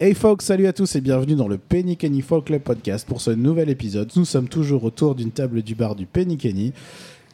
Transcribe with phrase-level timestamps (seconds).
[0.00, 3.20] Hey folks, salut à tous et bienvenue dans le Penny Kenny Folk Club Podcast pour
[3.20, 4.10] ce nouvel épisode.
[4.14, 6.72] Nous sommes toujours autour d'une table du bar du Penny Kenny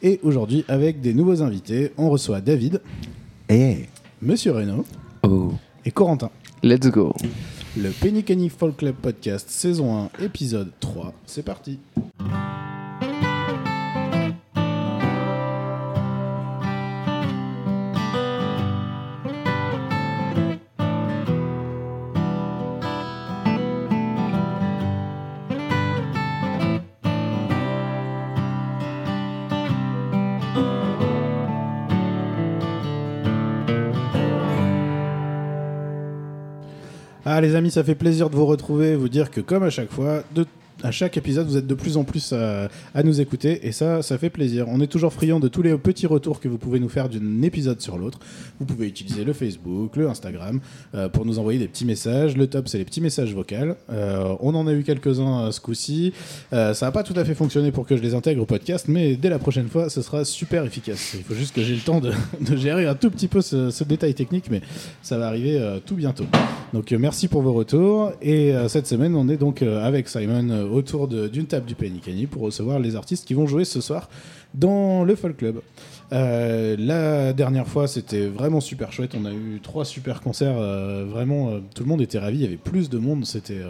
[0.01, 2.81] et aujourd'hui avec des nouveaux invités, on reçoit David,
[3.47, 3.85] Hey.
[4.21, 4.83] Monsieur Reno
[5.23, 5.51] Oh.
[5.85, 6.31] et Corentin.
[6.63, 7.13] Let's go.
[7.77, 11.77] Le Penny Kenny Folk Club Podcast saison 1 épisode 3, c'est parti.
[37.45, 40.23] Les amis, ça fait plaisir de vous retrouver, vous dire que comme à chaque fois,
[40.33, 40.45] de-
[40.85, 44.03] à chaque épisode, vous êtes de plus en plus à, à nous écouter et ça,
[44.03, 44.67] ça fait plaisir.
[44.69, 47.41] On est toujours friand de tous les petits retours que vous pouvez nous faire d'un
[47.41, 48.19] épisode sur l'autre.
[48.59, 50.59] Vous pouvez utiliser le Facebook, le Instagram
[50.93, 52.37] euh, pour nous envoyer des petits messages.
[52.37, 53.55] Le top, c'est les petits messages vocaux.
[53.89, 56.13] Euh, on en a eu quelques-uns euh, ce coup-ci.
[56.53, 58.85] Euh, ça n'a pas tout à fait fonctionné pour que je les intègre au podcast,
[58.87, 61.15] mais dès la prochaine fois, ce sera super efficace.
[61.17, 61.99] Il faut juste que j'ai le temps
[62.41, 64.61] de, gérer un tout petit peu ce, ce détail technique, mais
[65.01, 66.25] ça va arriver euh, tout bientôt.
[66.75, 68.11] Donc euh, merci pour vos retours.
[68.21, 71.75] Et euh, cette semaine, on est donc euh, avec Simon euh, autour d'une table du
[71.75, 74.09] Kenny pour recevoir les artistes qui vont jouer ce soir
[74.53, 75.61] dans le Folk Club.
[76.11, 79.15] Euh, la dernière fois, c'était vraiment super chouette.
[79.19, 80.57] On a eu trois super concerts.
[80.57, 82.37] euh, vraiment, euh, tout le monde était ravi.
[82.37, 83.25] Il y avait plus de monde.
[83.25, 83.61] C'était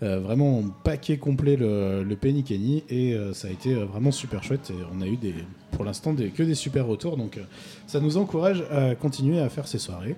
[0.00, 4.70] vraiment paquet complet le, le Penny Kenny et ça a été vraiment super chouette.
[4.70, 5.34] Et on a eu des,
[5.72, 7.16] pour l'instant que des super retours.
[7.16, 7.38] Donc
[7.86, 10.16] ça nous encourage à continuer à faire ces soirées.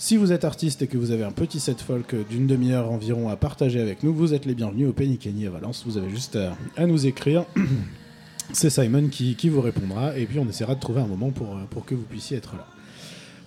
[0.00, 3.28] Si vous êtes artiste et que vous avez un petit set folk d'une demi-heure environ
[3.28, 5.82] à partager avec nous, vous êtes les bienvenus au Penny à Valence.
[5.84, 7.44] Vous avez juste à, à nous écrire.
[8.54, 11.66] C'est Simon qui, vous répondra et puis on essaiera de trouver un moment pour, euh,
[11.68, 12.66] pour que vous puissiez être là.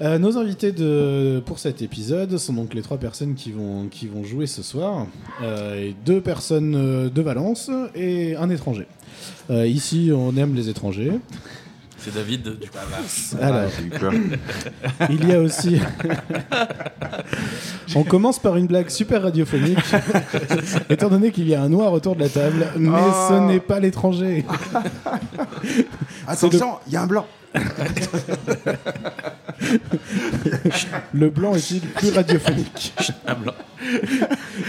[0.04, 4.06] Euh, nos invités de, pour cet épisode sont donc les trois personnes qui vont, qui
[4.06, 5.08] vont jouer ce soir.
[5.42, 8.86] Euh, et deux personnes de Valence et un étranger.
[9.50, 11.14] Ici, on aime les étrangers.
[12.04, 12.70] C'est David du
[13.42, 13.70] Alors,
[15.10, 15.80] il y a aussi.
[17.96, 19.78] On commence par une blague super radiophonique,
[20.90, 23.28] étant donné qu'il y a un noir autour de la table, mais Oh.
[23.30, 24.44] ce n'est pas l'étranger.
[26.28, 27.26] Attention, il y a un blanc.
[31.14, 32.94] Le blanc est-il plus radiophonique?
[33.28, 33.54] Un blanc.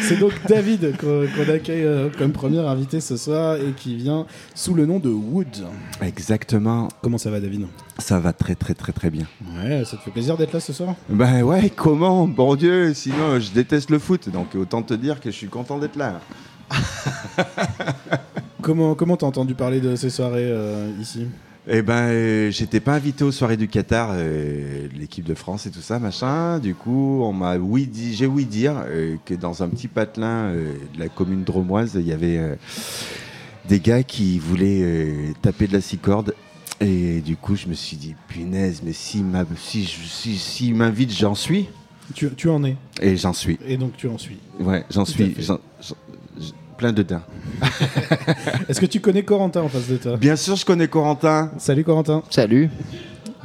[0.06, 4.74] C'est donc David qu'on accueille euh, comme premier invité ce soir et qui vient sous
[4.74, 5.64] le nom de Wood.
[6.02, 6.88] Exactement.
[7.02, 7.66] Comment ça va, David?
[7.98, 9.24] Ça va très très très très bien.
[9.56, 10.94] Ouais, ça te fait plaisir d'être là ce soir?
[11.08, 12.28] Ben ouais, comment?
[12.28, 15.78] Bon Dieu, sinon je déteste le foot, donc autant te dire que je suis content
[15.78, 16.20] d'être là.
[18.62, 21.26] Comment comment t'as entendu parler de ces soirées euh, ici?
[21.66, 25.70] Eh ben, euh, j'étais pas invité aux soirées du Qatar, euh, l'équipe de France et
[25.70, 26.58] tout ça, machin.
[26.58, 30.52] Du coup, on m'a oui dit, j'ai oui dire euh, que dans un petit patelin
[30.52, 32.58] de la commune dromoise, il y avait
[33.66, 36.34] des gars qui voulaient taper de la six cordes.
[36.80, 39.24] Et du coup, je me suis dit, punaise, mais si,
[39.56, 41.68] si, s'il m'invite, j'en suis.
[42.14, 43.58] tu, tu en es, Et j'en suis.
[43.66, 44.36] et donc tu en suis.
[44.60, 45.34] Ouais, j'en suis.
[46.76, 47.22] Plein de dents.
[48.68, 50.16] Est-ce que tu connais Corentin en face de toi?
[50.16, 51.50] Bien sûr, je connais Corentin.
[51.58, 52.22] Salut Corentin.
[52.30, 52.70] Salut.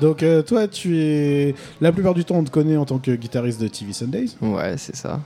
[0.01, 3.12] Donc euh, toi, tu es la plupart du temps on te connaît en tant que
[3.12, 4.29] guitariste de TV Sundays.
[4.41, 5.19] Ouais, c'est ça.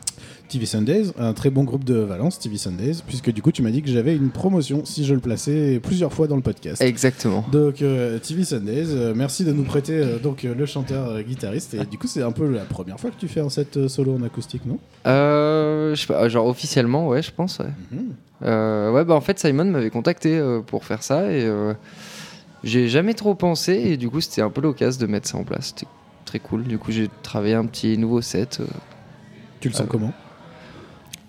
[0.53, 3.71] TV Sundays, un très bon groupe de Valence, TV Sundays, puisque du coup tu m'as
[3.71, 6.79] dit que j'avais une promotion si je le plaçais plusieurs fois dans le podcast.
[6.79, 7.43] Exactement.
[7.51, 11.85] Donc euh, TV Sundays, euh, merci de nous prêter euh, donc le chanteur guitariste et
[11.85, 14.21] du coup c'est un peu la première fois que tu fais un set solo en
[14.21, 14.77] acoustique, non?
[15.05, 17.57] Je sais pas, genre officiellement, ouais, je pense.
[17.57, 18.13] Ouais, Mhm.
[18.93, 21.49] Ouais bah en fait, Simon m'avait contacté pour faire ça et
[22.63, 25.43] j'ai jamais trop pensé et du coup, c'était un peu l'occasion de mettre ça en
[25.45, 25.73] place.
[25.75, 25.87] C'était
[26.25, 26.63] très cool.
[26.65, 28.61] Du coup, j'ai travaillé un petit nouveau set.
[29.59, 30.13] Tu le sens comment?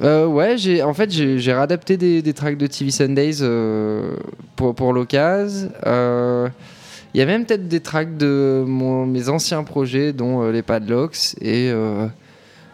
[0.02, 4.16] Euh, ouais, j'ai en fait j'ai réadapté des, des tracks de TV Sundays euh,
[4.56, 5.70] pour pour l'occasion.
[5.86, 6.48] Euh,
[7.14, 10.62] Il y a même peut-être des tracks de mon, mes anciens projets, dont euh, les
[10.62, 12.08] Padlocks, et euh,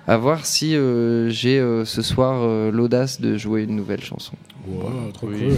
[0.09, 4.33] à voir si euh, j'ai euh, ce soir euh, l'audace de jouer une nouvelle chanson.
[4.67, 5.39] Wow, trop Oui.
[5.41, 5.57] cool.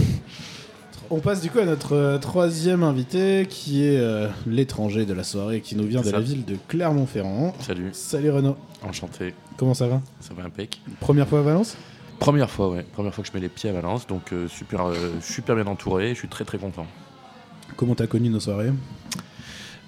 [1.15, 5.23] On passe du coup à notre euh, troisième invité qui est euh, l'étranger de la
[5.23, 7.53] soirée qui nous vient de la ville de Clermont-Ferrand.
[7.59, 9.35] Salut, Salut Renaud, enchanté.
[9.55, 10.01] comment ça va?
[10.19, 10.81] Ça va impec.
[10.99, 11.77] Première fois à Valence?
[12.17, 12.83] Première fois, ouais.
[12.93, 14.87] Première fois que je mets les pieds à Valence, donc euh, super,
[15.21, 16.09] super bien entouré.
[16.09, 16.87] Je suis très très content.
[17.77, 18.71] Comment t'as connu nos soirées?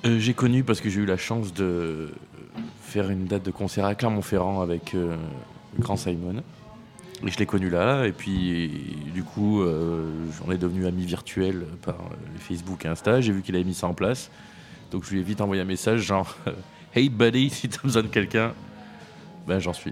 [0.04, 2.12] J'ai connu parce que j'ai eu la chance de
[2.84, 4.96] faire une date de concert à Clermont-Ferrand avec
[5.80, 6.44] grand Simon.
[7.26, 8.70] Et je l'ai connu là, et puis
[9.14, 13.22] du coup, euh, j'en ai devenu ami virtuel par euh, Facebook et Insta.
[13.22, 14.30] J'ai vu qu'il avait mis ça en place.
[14.92, 16.36] Donc je lui ai vite envoyé un message genre
[16.96, 18.54] Hey buddy, si t'as besoin de quelqu'un,
[19.48, 19.92] ben j'en suis.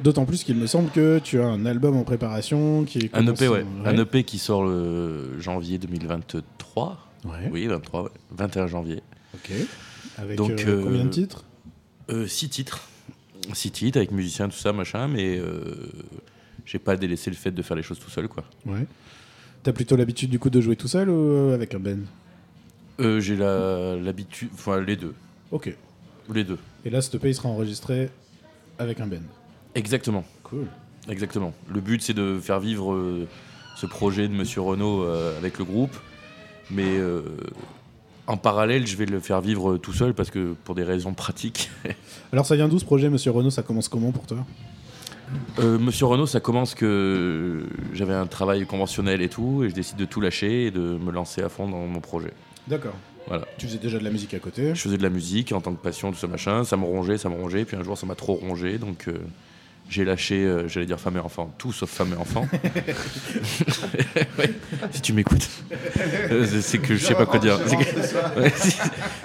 [0.00, 3.26] D'autant plus qu'il me semble que tu as un album en préparation qui est Un
[3.26, 3.64] EP, ouais.
[3.84, 6.98] Un EP qui sort le janvier 2023.
[7.24, 8.10] Ouais, Oui, 23, ouais.
[8.30, 9.02] 21 janvier.
[9.34, 9.50] ok.
[10.18, 11.44] Avec Donc, euh, combien de titres?
[12.10, 12.88] Euh, six titres.
[13.52, 15.90] Titres avec musiciens, tout ça, machin, mais euh,
[16.64, 18.44] j'ai pas délaissé le fait de faire les choses tout seul, quoi.
[18.66, 18.86] Ouais.
[19.62, 21.96] T'as plutôt l'habitude du coup de jouer tout seul ou euh, avec un band
[23.00, 25.14] Euh, j'ai l'habitude, enfin les deux,
[25.50, 25.74] Ok.
[26.32, 26.58] les deux.
[26.84, 28.10] Et là, cet EP il sera enregistré
[28.78, 29.16] avec un band.
[29.74, 30.66] Exactement, Cool.
[31.08, 31.52] exactement.
[31.68, 33.26] Le but c'est de faire vivre euh,
[33.76, 35.96] ce projet de Monsieur Renault euh, avec le groupe,
[36.70, 36.98] mais
[38.28, 41.70] en parallèle, je vais le faire vivre tout seul parce que pour des raisons pratiques.
[42.32, 43.50] Alors ça vient d'où ce projet, Monsieur Renault?
[43.50, 44.46] Ça commence comment pour toi?
[45.58, 49.96] Euh, Monsieur Renault, ça commence que j'avais un travail conventionnel et tout, et je décide
[49.96, 52.32] de tout lâcher et de me lancer à fond dans mon projet.
[52.66, 52.94] D'accord.
[53.26, 53.46] Voilà.
[53.58, 54.74] Tu faisais déjà de la musique à côté?
[54.74, 57.18] Je faisais de la musique en tant que passion, tout ce machin, ça me rongeait,
[57.18, 59.18] ça me rongeait, puis un jour ça m'a trop rongé, donc euh,
[59.88, 62.46] j'ai lâché, euh, j'allais dire femme et enfant, tout sauf femme et enfant.
[64.38, 64.50] Ouais,
[64.92, 65.48] si tu m'écoutes,
[66.30, 67.58] Euh, c'est- que je sais pas quoi dire.
[67.66, 68.76] C'est que- Ouais, si,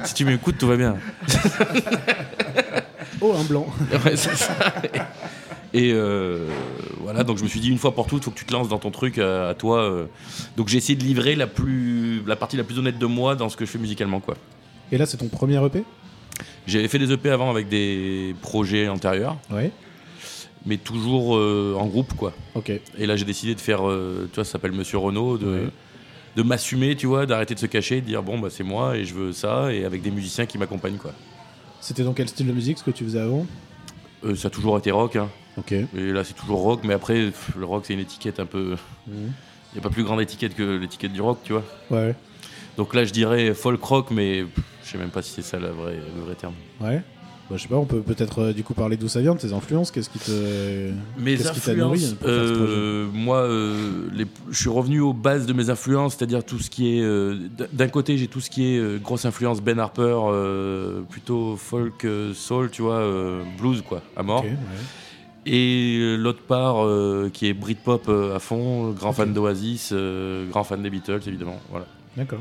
[0.06, 0.96] si tu m'écoutes, tout va bien.
[3.22, 3.68] Oh, un blanc.
[4.06, 4.54] Ouais, c'est ça.
[5.74, 6.48] Et euh,
[7.00, 8.70] voilà, donc je me suis dit une fois pour toutes, faut que tu te lances
[8.70, 9.82] dans ton truc à, à toi.
[9.84, 10.06] euh.
[10.58, 13.50] Donc j'ai essayé de livrer la, plus, la partie la plus honnête de moi dans
[13.50, 14.36] ce que je fais musicalement, quoi.
[14.92, 15.84] Et là, c'est ton premier EP
[16.68, 19.72] J'avais fait des EP avant avec des projets antérieurs, Ouais.
[20.66, 22.34] Mais toujours euh, en groupe, quoi.
[22.56, 22.72] Ok.
[22.98, 25.70] Et là, j'ai décidé de faire, euh, tu vois, ça s'appelle Monsieur Renault, de, Ouais.
[26.36, 29.06] de m'assumer, tu vois, d'arrêter de se cacher, de dire bon, bah c'est moi et
[29.06, 31.12] je veux ça, et avec des musiciens qui m'accompagnent, quoi.
[31.82, 33.46] C'était dans quel style de musique ce que tu faisais avant?
[34.24, 35.30] Euh, ça a toujours été rock, hein.
[35.58, 35.72] Ok.
[35.74, 38.76] Et là, c'est toujours rock, mais après, pff, le rock, c'est une étiquette un peu.
[39.08, 39.14] Il
[39.74, 41.64] n'y a pas plus grande étiquette que l'étiquette du rock, tu vois.
[41.92, 42.16] Ouais.
[42.78, 44.46] Donc là, je dirais folk rock, mais
[44.84, 46.54] je sais même pas si c'est ça la vraie, le vrai terme.
[46.82, 47.02] Ouais.
[47.50, 49.40] Bah, je sais pas, on peut peut-être euh, du coup parler d'où ça vient, de
[49.40, 50.92] tes influences, qu'est-ce qui te.
[51.20, 54.70] Mes Qu'est-ce qui t'a nourri influences, pour faire ce euh, moi, euh, les- je suis
[54.70, 57.06] revenu aux bases de mes influences, c'est-à-dire tout ce qui est.
[57.74, 60.16] D'un côté, j'ai tout ce qui est grosse influence Ben Harper,
[61.10, 63.06] plutôt folk, soul, tu vois,
[63.60, 64.44] blues, quoi, à mort.
[64.44, 64.56] Ouais.
[65.46, 66.86] Et l'autre part
[67.34, 69.94] qui est Britpop à fond, grand fan d'Oasis,
[70.50, 71.60] grand fan des Beatles, évidemment.
[71.70, 71.86] Voilà.
[72.16, 72.40] D'accord.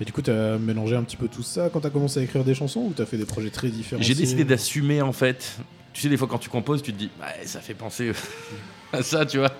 [0.00, 2.44] Et du coup, t'as mélangé un petit peu tout ça quand t'as commencé à écrire
[2.44, 5.58] des chansons ou t'as fait des projets très différents J'ai décidé d'assumer en fait.
[5.92, 8.12] Tu sais, des fois quand tu composes, tu te dis, ouais, ça fait penser
[8.92, 9.50] à ça, tu vois.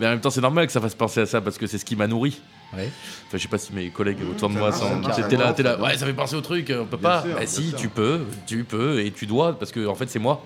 [0.00, 1.78] Mais en même temps, c'est normal que ça fasse penser à ça parce que c'est
[1.78, 2.40] ce qui m'a nourri.
[2.74, 2.88] Ouais.
[3.26, 5.02] Enfin, je sais pas si mes collègues autour de ça moi sont.
[5.12, 5.22] ça.
[5.24, 5.80] T'es là, t'es là.
[5.80, 6.70] Ouais, ça fait penser au truc.
[6.74, 7.22] On peut Bien pas.
[7.22, 7.78] sûr, bah si, sûr.
[7.78, 10.44] tu peux, tu peux et tu dois parce que en fait, c'est moi.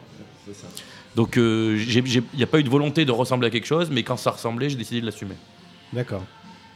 [1.16, 4.16] Donc, il n'y a pas eu de volonté de ressembler à quelque chose, mais quand
[4.16, 5.34] ça ressemblait, j'ai décidé de l'assumer.
[5.92, 6.24] D'accord.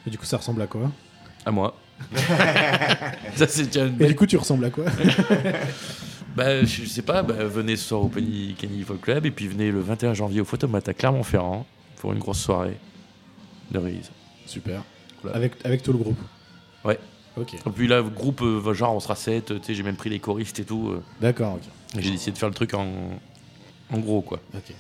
[0.07, 0.91] Et du coup, ça ressemble à quoi?
[1.47, 1.77] À moi.
[3.37, 4.85] ça, c'est déjà une Et belle du coup, tu ressembles à quoi
[6.37, 9.47] Bah, je sais pas, bah, venez ce soir au Penny Kenny Folk Club et puis
[9.47, 11.65] venez le 21 janvier au Photomat à Clermont-Ferrand
[11.99, 12.77] pour une grosse soirée
[13.71, 14.11] de Reese.
[14.45, 14.83] Super.
[15.23, 15.37] Voilà.
[15.37, 16.19] Avec, avec tout le groupe
[16.85, 16.99] Ouais.
[17.37, 17.55] Ok.
[17.55, 20.11] Et puis là, le groupe, euh, genre on sera 7, tu sais, j'ai même pris
[20.11, 20.91] les choristes et tout.
[20.91, 21.99] euh, D'accord, ok.
[21.99, 22.87] et j'ai décidé de faire le truc en,
[23.93, 24.41] en gros, quoi.
[24.55, 24.75] Ok.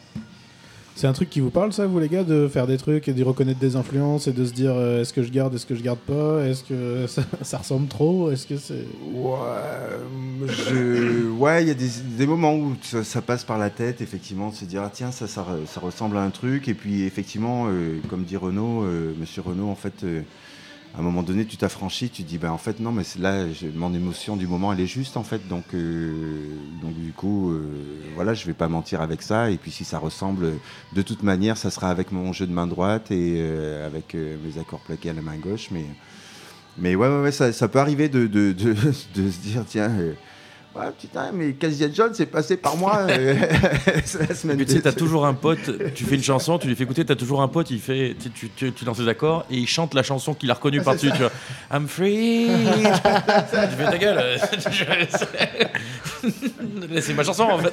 [0.96, 3.12] C'est un truc qui vous parle, ça, vous les gars, de faire des trucs et
[3.12, 5.74] de reconnaître des influences et de se dire euh, est-ce que je garde, est-ce que
[5.74, 7.06] je garde pas, est-ce que
[7.42, 8.86] ça, ressemble trop, est-ce que c'est.
[9.12, 14.50] Ouais, je- ouais, il y a des, moments où ça, passe par la tête, effectivement,
[14.50, 16.68] de se dire ah, tiens, ça, ça, re- ça ressemble à un truc.
[16.68, 20.04] Et puis, effectivement, euh, comme dit Renaud, euh, Monsieur Renaud, en fait,
[20.96, 23.92] à un moment donné, tu t'affranchis, tu dis ben en fait non, mais là, mon
[23.92, 25.48] émotion du moment, elle est juste en fait.
[25.48, 27.64] Donc, euh, donc du coup, euh,
[28.14, 29.50] voilà, je vais pas mentir avec ça.
[29.50, 30.52] Et puis, si ça ressemble,
[30.92, 34.36] de toute manière, ça sera avec mon jeu de main droite et euh, avec euh,
[34.44, 35.84] mes accords plaqués à la main gauche, mais.
[36.76, 38.72] Mais ouais, ouais, ouais, ça, ça peut arriver de, de, de,
[39.14, 40.14] de se dire, tiens, euh,
[40.76, 43.34] ouais, putain, mais Casia John, c'est passé par moi euh,
[43.96, 46.74] la semaine Mais tu sais, t'as toujours un pote, tu fais une chanson, tu lui
[46.74, 49.44] fais écouter, t'as toujours un pote, il fait, tu, tu, tu, tu lances des accords
[49.50, 51.32] et il chante la chanson qu'il a reconnue par-dessus, tu vois.
[51.72, 52.46] I'm free.
[52.48, 54.40] tu fais ta gueule.
[57.00, 57.72] C'est ma chanson en fait.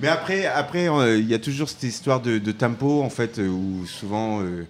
[0.00, 3.38] Mais après, après, euh, il y a toujours cette histoire de, de tempo, en fait,
[3.38, 4.66] euh, où souvent euh,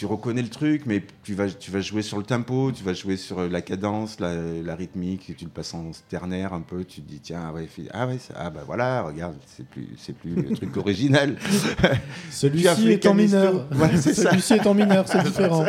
[0.00, 2.94] tu reconnais le truc, mais tu vas, tu vas jouer sur le tempo, tu vas
[2.94, 6.86] jouer sur euh, la cadence, la, la rythmique, tu le passes en ternaire un peu,
[6.86, 10.14] tu te dis, tiens, ah ouais, ah ouais, ah bah voilà, regarde, c'est plus, c'est
[10.16, 11.36] plus le truc original.
[12.30, 13.66] Celui-ci est en mineur.
[14.00, 14.14] C'est.
[14.14, 15.66] Celui-ci est en mineur, c'est différent.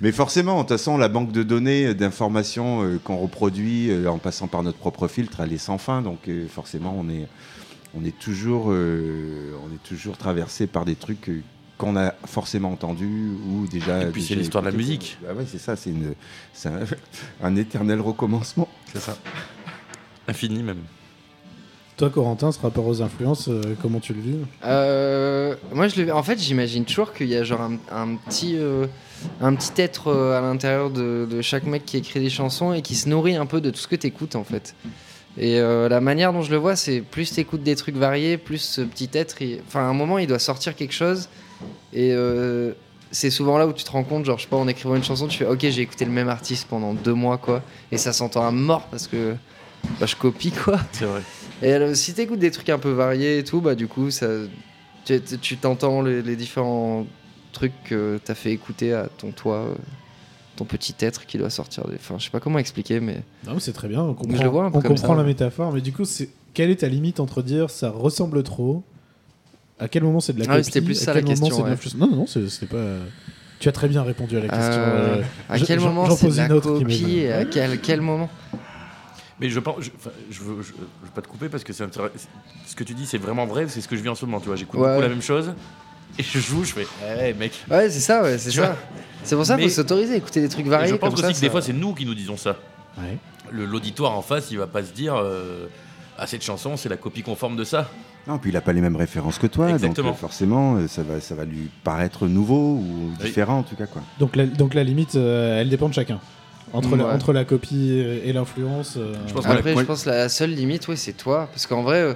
[0.00, 4.08] Mais forcément, de toute façon, la banque de données, euh, d'informations euh, qu'on reproduit euh,
[4.08, 6.02] en passant par notre propre filtre, elle est sans fin.
[6.02, 7.26] Donc euh, forcément, on est,
[7.96, 11.30] on est toujours, euh, on est toujours traversé par des trucs
[11.78, 14.02] qu'on a forcément entendus ou déjà.
[14.02, 15.18] Et puis, c'est l'histoire de la musique.
[15.28, 15.74] Ah ouais, c'est ça.
[15.76, 15.90] C'est
[16.68, 16.80] un,
[17.42, 18.68] un éternel recommencement.
[18.92, 19.16] C'est ça.
[20.28, 20.78] Infini même.
[21.96, 24.36] Toi, Corentin, ce rapport aux influences, euh, comment tu le vis?
[24.66, 26.12] Euh, moi, je le...
[26.14, 28.86] en fait, j'imagine toujours qu'il y a genre un, un petit, euh,
[29.40, 32.82] un petit être euh, à l'intérieur de, de chaque mec qui écrit des chansons et
[32.82, 34.74] qui se nourrit un peu de tout ce que t'écoutes en fait.
[35.38, 38.58] Et euh, la manière dont je le vois, c'est plus t'écoutes des trucs variés, plus
[38.58, 41.30] ce petit être, il- enfin, à un moment, il doit sortir quelque chose.
[41.92, 42.72] Et euh,
[43.10, 45.04] c'est souvent là où tu te rends compte, genre, je sais pas, en écrivant une
[45.04, 47.62] chanson, tu fais, ok, j'ai écouté le même artiste pendant deux mois, quoi.
[47.92, 49.34] Et ça s'entend à mort parce que
[50.00, 50.78] bah, je copie, quoi.
[50.92, 51.22] C'est vrai.
[51.62, 54.26] Et alors, si t'écoutes des trucs un peu variés et tout, bah du coup, ça,
[55.04, 57.06] tu t'entends les, les différents
[57.52, 59.74] trucs que t'as fait écouter à ton toi, euh,
[60.56, 61.86] ton petit être qui doit sortir.
[61.88, 61.94] Des...
[61.94, 64.02] Enfin, je sais pas comment expliquer, mais Non, mais c'est très bien.
[64.02, 65.16] On comprend, Je le vois un peu on comme comprend ça.
[65.16, 68.82] la métaphore, mais du coup, c'est quelle est ta limite entre dire ça ressemble trop
[69.78, 71.28] À quel moment c'est de la Ah oui, copie c'était plus à ça, quel la
[71.34, 71.70] moment question, c'est de ouais.
[71.70, 72.82] l'influence Non, non, c'était pas.
[73.58, 74.80] Tu as très bien répondu à la question.
[74.82, 78.28] Euh, euh, à quel moment c'est de la copie et à quel, quel moment
[79.40, 79.90] Mais je pense, je,
[80.30, 81.84] je veux, je, je veux pas te couper parce que c'est.
[82.66, 83.66] Ce que tu dis, c'est vraiment vrai.
[83.68, 84.40] C'est ce que je vis en ce moment.
[84.40, 84.88] Tu vois, j'écoute Ouais.
[84.88, 85.52] beaucoup la même chose
[86.18, 87.52] et je joue, je fais, hey mec.
[87.70, 88.76] Ouais, c'est ça, ouais, c'est ça.
[89.22, 90.88] C'est pour ça qu'il faut s'autoriser à écouter des trucs variés.
[90.88, 92.56] je pense comme aussi ça, que des fois, c'est nous qui nous disons ça.
[92.96, 93.18] Ouais.
[93.50, 95.66] Le- L'auditoire en face, il va pas se dire, euh,
[96.18, 97.90] ah cette chanson, c'est la copie conforme de ça.
[98.26, 100.08] Non, puis il n'a pas les mêmes références que toi, Exactement.
[100.08, 103.24] donc forcément, euh, ça va, ça va lui paraître nouveau ou Oui.
[103.26, 103.86] différent en tout cas.
[103.86, 104.02] Quoi.
[104.18, 106.18] Donc, la, donc la limite, euh, elle dépend de chacun.
[106.72, 108.96] Entre, la, entre la copie et l'influence.
[108.96, 111.48] euh, Je pense que Après, je pense que la seule limite, ouais, c'est toi.
[111.52, 112.14] Parce qu'en vrai, euh,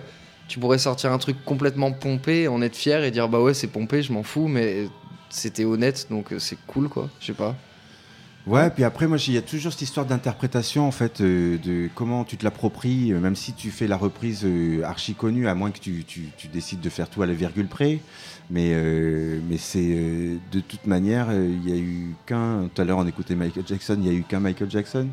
[0.48, 3.68] tu pourrais sortir un truc complètement pompé, en être fier et dire bah ouais, c'est
[3.68, 4.88] pompé, je m'en fous, mais
[5.28, 7.08] c'était honnête, donc c'est cool, quoi.
[7.20, 7.54] Je sais pas.
[8.46, 11.88] Ouais, puis après, moi, il y a toujours cette histoire d'interprétation, en fait, euh, de
[11.94, 15.54] comment tu te l'appropries, euh, même si tu fais la reprise euh, archi connue, à
[15.54, 17.98] moins que tu, tu- tu décides de faire tout à la virgule près.
[18.50, 22.68] Mais, euh, mais c'est de toute manière, il y a eu qu'un.
[22.74, 25.06] Tout à l'heure, on écoutait Michael Jackson, il y a eu qu'un Michael Jackson.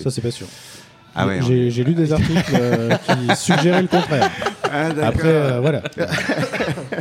[0.00, 0.46] Ça, c'est pas sûr.
[1.16, 4.30] ah ouais, J'ai lu des articles qui suggéraient le contraire.
[4.64, 4.90] Ah.
[5.02, 5.82] Après, voilà.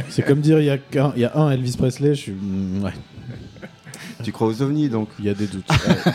[0.10, 0.78] C'est comme dire il y, a
[1.16, 2.32] y a un Elvis Presley, je suis.
[2.32, 2.94] mm, Ouais,
[4.24, 5.68] Tu crois aux ovnis, donc il y a des doutes.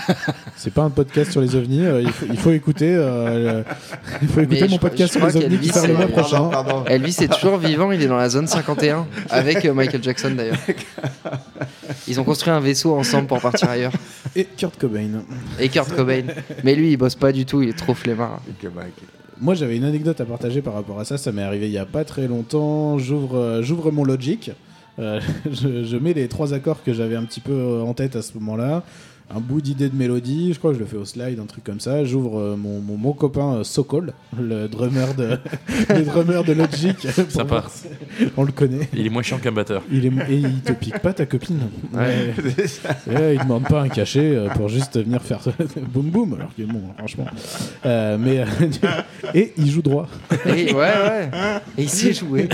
[0.57, 3.65] C'est pas un podcast sur les ovnis, euh, il, faut, il faut écouter, euh, le-
[4.23, 6.07] il faut écouter Mais mon je- podcast je sur les ovnis qui sort le mois
[6.09, 6.45] prochain.
[6.49, 6.85] pardon.
[6.87, 10.59] Elvis est toujours vivant, il est dans la zone 51 avec euh, Michael Jackson d'ailleurs.
[12.09, 13.93] Ils ont construit un vaisseau ensemble pour partir ailleurs.
[14.35, 15.23] Et Kurt Cobain.
[15.59, 16.23] Et Kurt Cobain.
[16.65, 18.41] Mais lui, il bosse pas du tout, il est trop flemmard.
[18.75, 18.83] Bah.
[19.41, 21.19] Moi, j'avais une anecdote à partager par rapport à ça.
[21.19, 22.97] Ça m'est arrivé il y a pas très longtemps.
[22.99, 24.51] J'ouvre, euh, j'ouvre mon Logic.
[24.99, 28.35] Euh, je, mets les trois accords que j'avais un petit peu en tête à ce
[28.35, 28.83] moment-là.
[29.35, 30.53] Un bout d'idée de mélodie.
[30.55, 32.05] Je crois que je le fais au slide, un truc comme ça.
[32.05, 35.39] J'ouvre euh, mon, mon, mon copain euh, Sokol, le drummer de,
[35.91, 37.07] le drummer de Logic.
[37.49, 37.89] voir si-
[38.37, 38.89] On le connaît.
[38.95, 39.83] Il est moins chiant qu'un batteur.
[39.91, 41.59] Il est, et il te pique pas ta copine.
[41.93, 42.35] Ouais.
[43.09, 45.41] Ouais, il demande pas un cachet euh, pour juste venir faire
[45.93, 46.35] boum boum.
[46.35, 47.27] Alors que bon, franchement.
[47.85, 48.45] Euh, mais euh,
[49.35, 50.09] et il joue droit.
[50.47, 51.31] Et, ouais, ouais.
[51.77, 52.49] Et il sait jouer.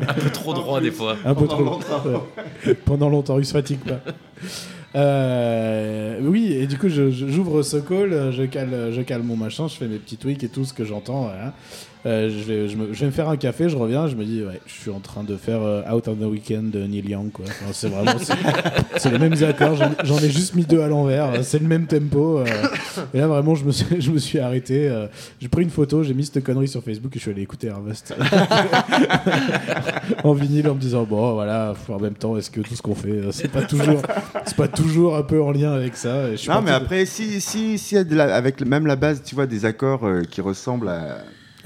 [0.00, 1.16] Un peu trop droit des fois.
[1.24, 1.62] Un peu trop.
[2.66, 2.74] Ouais.
[2.84, 4.00] Pendant longtemps, il se fatigue pas.
[4.94, 9.36] Euh, oui, et du coup, je- je- j'ouvre ce call, je cale, je cale mon
[9.36, 11.22] machin, je fais mes petits tweaks et tout ce que j'entends.
[11.22, 11.52] voilà.
[12.06, 14.24] Euh, je, vais, je, me, je vais me faire un café, je reviens, je me
[14.24, 17.08] dis, ouais, je suis en train de faire euh, Out on the Weekend de Neil
[17.10, 17.32] Young.
[17.32, 17.46] quoi.
[17.48, 18.12] Enfin, c'est vraiment.
[18.20, 18.32] c'est-
[18.98, 21.86] C'est les mêmes accords, j'en j'en ai juste mis deux à l'envers, c'est le même
[21.86, 22.38] tempo.
[22.38, 22.44] euh.
[23.12, 24.88] et là, vraiment, je me suis, je me suis arrêté.
[24.88, 25.06] euh,
[25.40, 27.68] j'ai pris une photo, j'ai mis cette connerie sur Facebook et je suis allé écouter
[27.70, 28.14] Harvest.
[30.24, 32.94] en vinyle en me disant bon voilà en même temps est-ce que tout ce qu'on
[32.94, 34.02] fait euh, c'est pas toujours
[34.44, 36.76] c'est pas toujours un peu en lien avec ça et je suis Non, mais de-
[36.76, 40.88] après, si, si, si avec même la base, tu vois, des accords euh, qui ressemblent
[40.88, 41.18] à,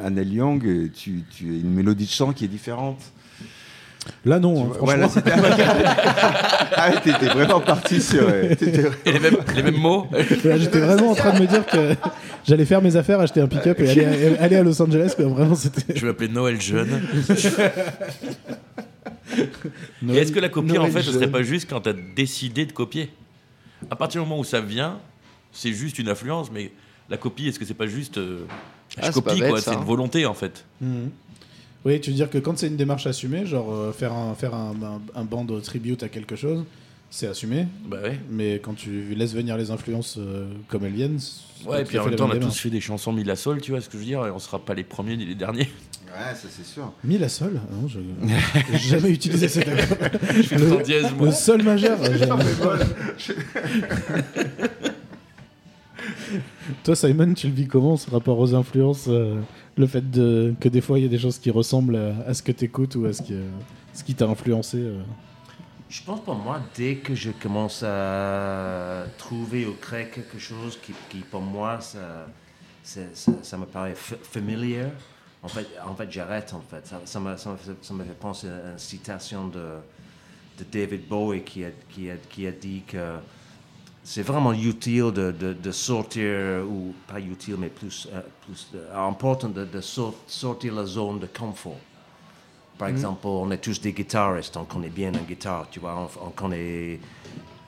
[0.08, 2.98] Neil Young, euh, tu, tu as une mélodie de chant qui est différente.
[4.24, 5.32] là non hein, vois, franchement voilà, c'était-
[6.76, 8.22] ah, t'étais vraiment parti sur.
[8.26, 8.54] euh,
[9.04, 10.06] Et les mêmes, les mêmes mots.
[10.56, 11.94] J'étais vraiment en train de me dire que
[12.46, 15.26] j'allais faire mes affaires acheter un pick-up et aller à, aller à Los Angeles quoi.
[15.26, 17.02] vraiment c'était Je vais m'appeler Noël Jeune.
[19.36, 19.46] Et
[20.02, 22.66] Noël- est-ce que la copie, Noël en fait, ce serait pas juste quand t'as décidé
[22.66, 23.10] de copier?
[23.90, 24.98] À partir du moment où ça vient,
[25.52, 26.72] c'est juste une influence, mais
[27.08, 28.18] la copie, est-ce que c'est pas juste.
[28.18, 28.40] euh,
[29.00, 29.78] Ah, je copie, quoi, c'est hein.
[29.78, 30.64] une volonté, en fait.
[30.80, 31.10] Mhm.
[31.84, 34.54] oui tu veux dire que quand c'est une démarche assumée genre euh, faire un faire
[34.54, 36.64] un, un, un band tribute à quelque chose
[37.12, 38.18] c'est assumé Bah ouais.
[38.30, 41.84] mais quand tu laisses venir les influences euh, comme elles viennent c'est pas Ouais, et
[41.84, 43.60] puis à en fait même temps, on a tous fait des chansons mille à sol,
[43.60, 45.34] tu vois ce que je veux dire, et on sera pas les premiers ni les
[45.34, 45.68] derniers.
[46.06, 46.90] Ouais, ça c'est sûr.
[47.04, 47.98] Mi la sol Ah Non, je
[48.72, 49.98] j'ai jamais utilisé cet accord.
[50.36, 51.26] Je fais Le- en dièse, moi.
[51.26, 51.98] Le sol majeur.
[56.82, 59.38] Toi, Simon, tu le vis comment ce rapport aux influences euh,
[59.76, 62.52] Le fait que des fois il y a des choses qui ressemblent à, ce que
[62.52, 65.02] tu écoutes ou à ce qui, t'a influencé euh.
[65.90, 71.18] Je pense pour moi, dès que je commence à trouver ou créer quelque chose qui,
[71.18, 72.26] pour moi, ça,
[72.82, 73.00] ça,
[73.42, 74.84] ça me paraît fa- familier.
[75.42, 76.86] En fait, en fait j'arrête, en fait.
[77.04, 79.66] Ça, me, ça, me fait, penser à une citation de,
[80.72, 83.16] David Bowie qui a dit que
[84.02, 89.08] c'est vraiment utile de, de, de sortir, ou pas utile, mais plus, euh, plus euh,
[89.08, 91.78] important de, de sor- sortir la zone de confort.
[92.78, 96.26] Par exemple, on est tous des guitaristes, on connaît bien la guitare, tu vois, on,
[96.28, 96.98] on connaît...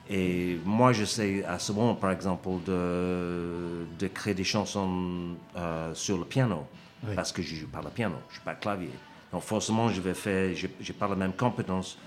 [0.09, 5.93] Et moi, je sais à ce moment, par exemple, de, de créer des chansons euh,
[5.93, 6.65] sur le piano,
[7.07, 7.15] Oui.
[7.15, 8.89] parce que je joue pas le piano, je joue pas le clavier.
[9.31, 11.97] Donc forcément, je vais faire, j'ai pas la même compétence.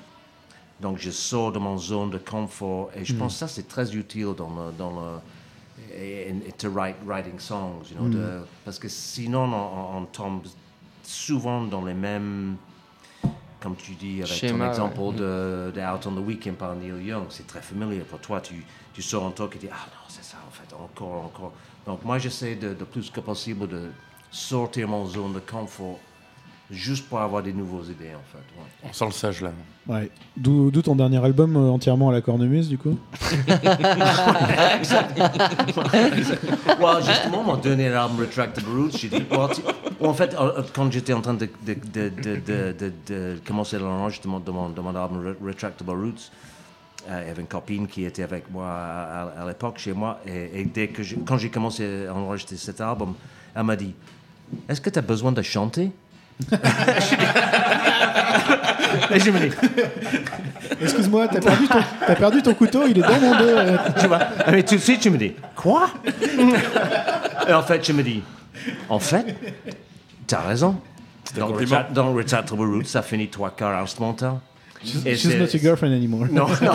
[0.80, 3.94] Donc je sors de mon zone de confort et je pense que ça c'est très
[3.94, 9.50] utile dans le, dans le to write writing songs, you know, de- parce que sinon
[9.94, 10.42] on, tombe
[11.02, 12.56] souvent dans les mêmes
[13.60, 15.12] comme tu dis avec Schéma, ton exemple ouais.
[15.14, 18.40] de, de Out on the Weekend par Neil Young, c'est très familier pour toi.
[18.40, 21.52] Tu, tu sors un truc et dis ah non c'est ça en fait encore encore.
[21.86, 23.90] Donc moi j'essaie de, de plus que possible de
[24.30, 25.98] sortir mon zone de confort
[26.70, 28.38] juste pour avoir des nouvelles idées en fait.
[28.58, 28.88] ouais.
[28.88, 29.50] On sent le sage là.
[29.86, 30.10] Ouais.
[30.36, 32.98] D'où d'où ton dernier album euh, entièrement à la cornemuse, du coup
[35.66, 39.62] Ouais, justement, mon dernier album, Retractable Roots, j'ai dit, well, tu-
[40.04, 43.78] en fait, euh, quand j'étais en train de, de, de, de, de, de- de commencer
[43.78, 46.30] l'enregistrement de mon, de mon album Re- Retractable Roots,
[47.08, 49.92] euh, il y avait une copine qui était avec moi à, à- à l'époque chez
[49.92, 53.14] moi, et, et dès que quand j'ai commencé à enregistrer cet album,
[53.54, 53.94] elle m'a dit,
[54.68, 55.90] est-ce que tu as besoin de chanter?
[59.10, 59.54] Et je me dis,
[60.82, 63.44] Excuse-moi, t'as perdu, ton- t'as perdu ton couteau, il est dans mon dos.
[63.48, 63.76] euh.
[63.98, 64.18] tu vois,
[64.50, 65.88] mais tout de suite, je me dis, quoi?
[67.48, 68.22] Et en fait, je me dis,
[68.88, 69.34] en fait,
[70.26, 70.76] t'as raison.
[71.36, 71.76] Dans, compliment.
[71.76, 74.34] Retra- dans Retractable Roots, ça finit trois quarts instrumental.
[75.04, 76.26] Et She's c'est- not your girlfriend anymore.
[76.30, 76.72] Non, non.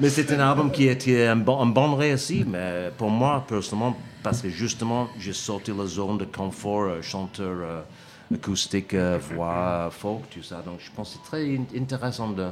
[0.00, 3.96] mais c'est un album qui était un bon, un bon réussi, mais pour moi, personnellement,
[4.22, 7.80] parce que justement, j'ai sorti la zone de confort, euh, chanteur euh,
[8.34, 10.62] acoustique, euh, voix, folk, tout ça.
[10.64, 12.46] Donc, je pense que c'est très in- intéressant de,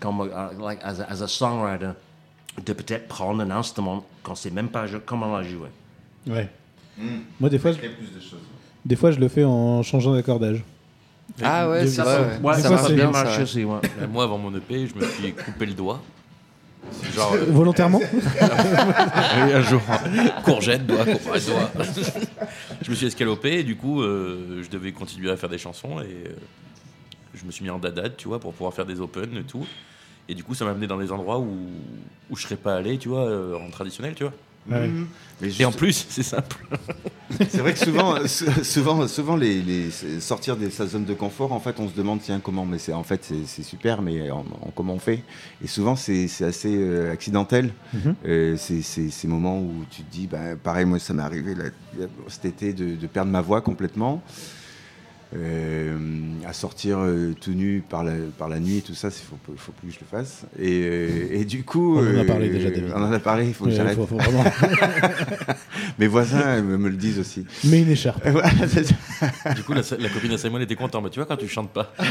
[0.00, 1.90] comme, euh, like, as, a, as a songwriter,
[2.64, 5.68] de peut-être prendre un instrument qu'on ne sait même pas comment la jouer.
[6.26, 6.48] Ouais.
[7.40, 7.78] Moi, des fois, je,
[8.84, 10.62] des fois, je le fais en changeant d'accordage.
[11.42, 12.54] Ah ouais, ça, ouais.
[12.60, 13.80] Ça marche bien, marché aussi, Moi,
[14.22, 16.00] avant mon EP, je me suis coupé le doigt.
[17.14, 19.80] Genre, euh, Volontairement oui, un jour,
[20.44, 21.70] courgette, doigt, courgette, doigt.
[22.82, 26.00] je me suis escalopé et du coup, euh, je devais continuer à faire des chansons
[26.00, 26.34] et euh,
[27.34, 29.66] je me suis mis en dadad, tu vois, pour pouvoir faire des open et tout.
[30.28, 31.56] Et du coup, ça m'a amené dans des endroits où,
[32.30, 34.32] où je serais pas allé, tu vois, euh, en traditionnel, tu vois.
[34.70, 34.90] Ouais.
[35.40, 36.56] Mais Et en plus, c'est simple.
[37.48, 41.52] C'est vrai que souvent, sou- souvent, souvent les, les- sortir de sa zone de confort,
[41.52, 44.40] en fait, on se demande tiens comment, mais c'est en fait c'est super, mais en,
[44.62, 45.22] en- comment on fait?
[45.62, 47.72] Et souvent c'est assez euh, accidentel.
[47.92, 48.14] Mhm.
[48.26, 51.54] Euh, c'est c'est ces moments où tu te dis, bah, pareil, moi ça m'est arrivé
[51.56, 51.64] là,
[52.28, 54.22] cet été de, de perdre ma voix complètement.
[55.36, 55.96] Euh,
[56.46, 59.36] à sortir euh, tout nu par la, par la nuit et tout ça, il faut,
[59.56, 60.42] faut plus que je le fasse.
[60.60, 62.92] Et, euh, et du coup, On en a euh, parlé déjà, David.
[62.94, 63.96] On en a parlé, il faut que j'arrête.
[63.96, 64.44] faut- faut vraiment-
[65.98, 67.44] Mes voisins me, me le disent aussi.
[67.64, 68.22] Mais une écharpe.
[68.28, 68.50] Voilà.
[69.56, 71.10] Du coup, la, la copine de Simon était contente.
[71.10, 71.92] Tu vois, quand tu chantes pas.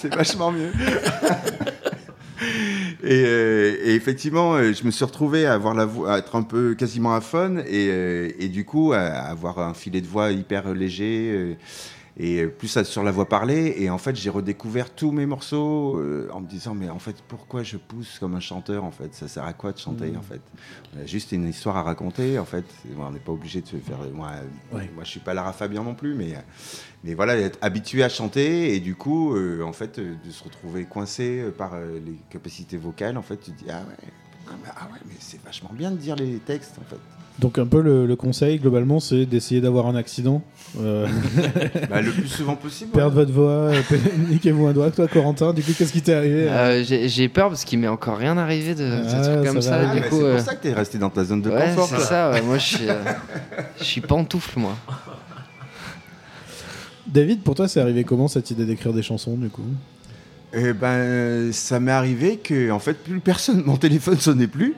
[0.00, 0.70] c'est vachement mieux.
[3.04, 6.36] Et, euh, et effectivement, euh, je me suis retrouvé à avoir la voix, à être
[6.36, 10.06] un peu quasiment à fun et, euh, et du coup à avoir un filet de
[10.06, 11.56] voix hyper léger.
[12.20, 15.26] Euh, et plus à- sur la voix parlée, et en fait j'ai redécouvert tous mes
[15.26, 18.90] morceaux euh, en me disant mais en fait pourquoi je pousse comme un chanteur en
[18.90, 19.14] fait?
[19.14, 20.40] Ça sert à quoi de chanter en fait?
[20.96, 22.64] On a juste une histoire à raconter en fait
[22.98, 24.30] on n'est pas obligé de se faire moi
[24.72, 24.90] Ouais.
[24.94, 26.34] moi je suis pas Lara Fabian non plus mais
[27.02, 30.42] mais voilà, être habitué à chanter et du coup, euh, en fait, euh, de se
[30.42, 34.08] retrouver coincé euh, par euh, les capacités vocales, en fait, tu te dis ah ouais,
[34.48, 36.96] ah, ah ouais, mais c'est vachement bien de dire les textes, en fait.
[37.40, 40.40] Donc un peu le, le conseil globalement, c'est d'essayer d'avoir un accident,
[40.80, 41.08] euh,
[41.90, 42.92] Bah, le plus souvent possible.
[42.92, 43.82] perdre votre voix, euh,
[44.30, 44.90] niquez-vous un doigt.
[44.92, 48.18] Toi, Corentin, du coup, qu'est-ce qui t'est arrivé Euh, J'ai peur parce qu'il m'est encore
[48.18, 49.90] rien arrivé de, de Ah, trucs comme ça ça.
[49.90, 51.50] Ah, du coup, c'est euh, pour ça que tu es resté dans ta zone de
[51.50, 51.88] ouais, confort.
[51.88, 52.30] c'est ça.
[52.30, 53.02] ouais, moi, je suis, euh,
[53.80, 54.76] je suis pantoufle, moi.
[57.06, 59.62] David, pour toi, c'est arrivé comment cette idée d'écrire des chansons, du coup?
[60.56, 64.74] Eh ben, ça m'est arrivé que, en fait, plus personne, mon téléphone sonnait plus.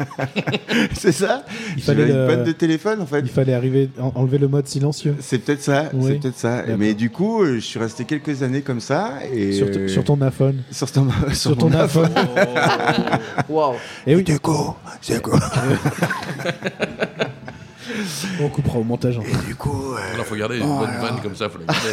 [0.94, 1.44] c'est ça?
[1.76, 3.20] Il fallait J'avais une le- panne de téléphone, en fait.
[3.20, 5.16] Il fallait arriver, en- enlever le mode silencieux.
[5.20, 5.90] C'est peut-être ça.
[5.94, 6.12] Oui.
[6.12, 6.64] C'est peut-être ça.
[6.78, 9.88] Mais du coup, euh, je suis resté quelques années comme ça et Sur, t- euh,
[9.88, 10.62] sur ton iPhone.
[10.70, 12.10] sur ton Sur ton iPhone.
[13.48, 13.74] Waouh.
[14.06, 15.38] Et oui, Du coup, c'est quoi?
[18.40, 19.18] On coupera au montage.
[19.18, 19.46] en fait.
[19.46, 21.90] Du coup, euh, Il faut garder une bonne vanne comme ça, faut la garder.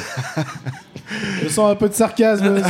[1.44, 2.62] Je sens un peu de sarcasme.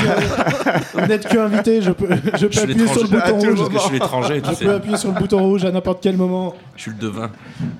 [0.93, 3.57] Vous n'êtes que invité, je peux, je peux Je appuyer sur le bouton rouge.
[3.57, 4.65] Parce que je suis l'étranger, tu Je sais.
[4.65, 6.53] peux appuyer sur le bouton rouge à n'importe quel moment.
[6.75, 7.31] Je suis le devin.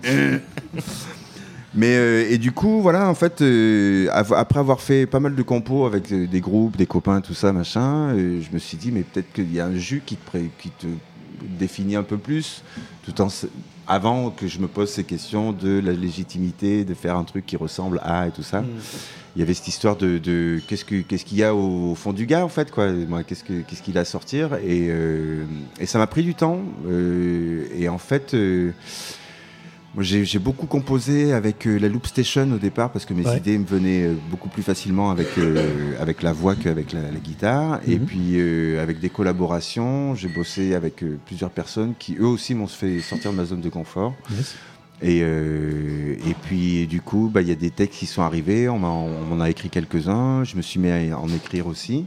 [1.76, 5.36] Mais euh, et du coup, voilà, en fait, euh, av- après avoir fait pas mal
[5.36, 8.78] de compos avec euh, des groupes, des copains, tout ça, machin, euh, je me suis
[8.78, 10.88] dit, mais peut-être qu'il y a un jus qui te, pré- qui te
[11.60, 12.64] définit un peu plus,
[13.06, 13.30] tout en
[13.88, 17.56] avant que je me pose ces questions de la légitimité, de faire un truc qui
[17.56, 18.64] ressemble à et tout ça.
[19.36, 22.12] Il y avait cette histoire de, de qu'est-ce que qu'est-ce qu'il y a au, fond
[22.12, 22.92] du gars en fait quoi.
[22.92, 24.56] Moi, qu'est-ce que qu'est-ce qu'il a à sortir?
[24.56, 25.46] Et, euh,
[25.80, 28.34] et ça m'a pris du temps euh, et en fait.
[28.34, 28.72] euh,
[30.04, 33.38] j'ai beaucoup composé avec euh, la Loop Station au départ parce que mes Ouais.
[33.38, 37.20] idées me venaient euh, beaucoup plus facilement avec, euh, avec la voix qu'avec la, la
[37.20, 37.80] guitare.
[37.88, 38.06] Et Mhm.
[38.06, 38.40] puis
[38.80, 43.38] avec des collaborations, j'ai bossé avec plusieurs personnes qui eux aussi m'ont fait sortir de
[43.38, 44.14] ma zone de confort.
[45.02, 48.80] Et, et puis du coup, bah, il y a des textes qui sont arrivés, on
[48.80, 52.06] m'en a écrit quelques-uns, je me suis mis à en écrire aussi.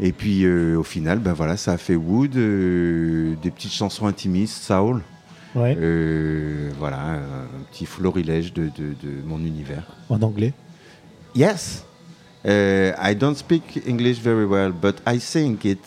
[0.00, 5.02] Et puis au final, ben voilà, ça a fait Wood, des petites chansons intimistes, Saul.
[5.54, 9.84] Ouais, Euh, voilà, un petit florilège de, de- de mon univers.
[10.08, 10.52] en anglais.
[11.34, 11.84] Yes,
[12.44, 15.78] Uh, I don't speak English very well, but I sing it.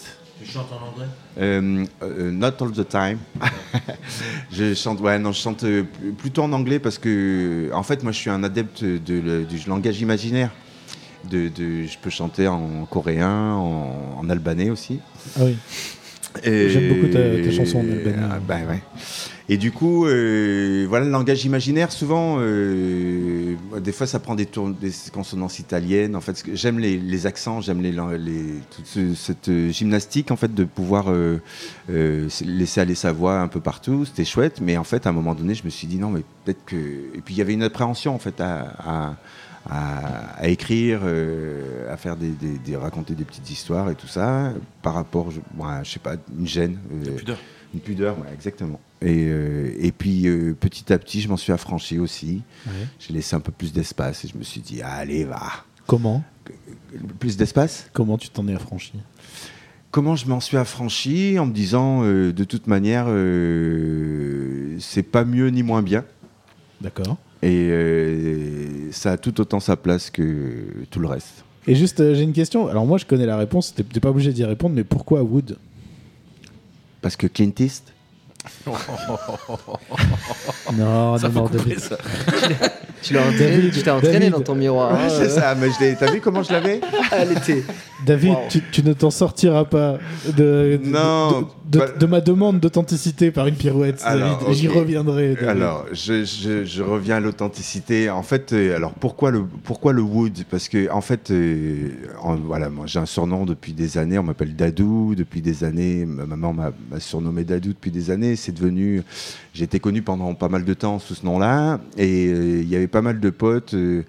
[0.41, 3.17] Tu chantes en anglais Um, uh, not all the time.
[4.53, 5.83] je chante, ouais, non, je chante euh,
[6.17, 9.59] plutôt en anglais parce que, en fait, moi, je suis un adepte de le- du
[9.67, 10.49] langage imaginaire.
[11.29, 15.01] De, de- je peux chanter en coréen, en, en albanais aussi.
[15.37, 15.57] Ah oui.
[16.41, 18.27] J'aime beaucoup ta- tes chansons en albanais.
[18.31, 18.81] Ah, bah ouais.
[19.47, 24.47] Et du coup, euh, voilà, le langage imaginaire, souvent, euh, des fois, ça prend des,
[24.47, 26.15] tours, des consonances italiennes.
[26.15, 30.51] En fait, j'aime les, les accents, j'aime les, les, toute ce- cette gymnastique, en fait,
[30.53, 31.37] de pouvoir euh,
[32.43, 34.05] laisser aller sa voix un peu partout.
[34.05, 36.21] C'était chouette, mais en fait, à un moment donné, je me suis dit non, mais
[36.43, 36.75] peut-être que.
[36.75, 38.73] Et puis, il y avait une appréhension, en fait, à.
[38.79, 39.15] à
[39.67, 44.05] à, à écrire, euh, à faire des, des- des- raconter des petites histoires et tout
[44.05, 44.53] ça,
[44.83, 45.39] par rapport, je,
[45.83, 46.77] je sais pas, une gêne.
[47.07, 47.39] euh, Pudeur.
[47.73, 48.79] une pudeur, ouais, exactement.
[49.01, 52.41] Et, euh, et puis euh, petit à petit, je m'en suis affranchi aussi.
[52.65, 52.73] Ouais.
[52.99, 55.41] J'ai laissé un peu plus d'espace et je me suis dit, allez, va.
[55.85, 56.23] Comment
[57.19, 58.93] Plus d'espace Comment tu t'en es affranchi?
[59.91, 63.05] Comment je m'en suis affranchi En me disant, euh, de toute manière,
[64.79, 66.03] c'est pas mieux ni moins bien.
[66.81, 67.17] D'accord.
[67.43, 71.43] Et ça a tout autant sa place que tout le reste.
[71.67, 72.67] Et juste, j'ai une question.
[72.67, 73.73] Alors moi, je connais la réponse.
[73.73, 75.57] T'es pas obligé d'y répondre, mais pourquoi Wood?
[77.01, 77.93] Parce que Clint East,
[80.73, 81.79] Non, Ça non, non, couper David.
[81.79, 81.97] ça.
[83.05, 84.31] Tu l'as entraîné, tu t'es entraîné David.
[84.31, 84.93] dans ton miroir.
[84.95, 85.29] hein, c'est euh.
[85.29, 85.67] ça, mais
[85.99, 87.63] t'as vu comment je l'avais Elle était.
[88.05, 88.37] David, Wow.
[88.49, 92.59] tu, tu ne t'en sortiras pas de, de, Non, de, de- bah- de ma demande
[92.59, 94.01] d'authenticité par une pirouette.
[94.03, 94.53] Alors, David.
[94.55, 95.33] J'y reviendrai.
[95.35, 95.47] David.
[95.47, 98.09] Alors, je, je- je reviens à l'authenticité.
[98.09, 100.43] En fait, euh, alors pourquoi le pourquoi le wood?
[100.51, 101.89] Parce que en fait, euh,
[102.21, 104.17] en- voilà, moi j'ai un surnom depuis des années.
[104.19, 106.05] On m'appelle Dadou depuis des années.
[106.05, 108.35] Ma maman m'a m'a surnommé Dadou depuis des années.
[108.35, 109.01] C'est devenu.
[109.53, 112.75] J'ai été connu pendant pas mal de temps sous ce nom-là, et euh, il y
[112.75, 113.73] avait pas mal de potes.
[113.73, 114.03] euh,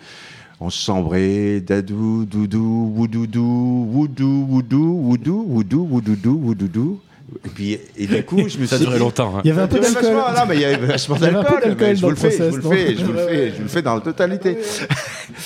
[0.60, 7.00] on se chambrait, dadou, doudou, woudoudou, woudou, woudou, woudou, woudou, woudoudou, woudoudou.
[7.44, 9.36] Et puis, et du coup, je me Ça suis durait dit- longtemps.
[9.36, 9.40] hein.
[9.44, 10.12] Il y avait un peu il y avait d'alcool.
[10.36, 11.60] Non, mais il y avait vachement d'alcool.
[11.96, 13.62] Je vous le le fais, je vous le fais, je vous le fais, je vous
[13.64, 14.56] le fais dans la totalité.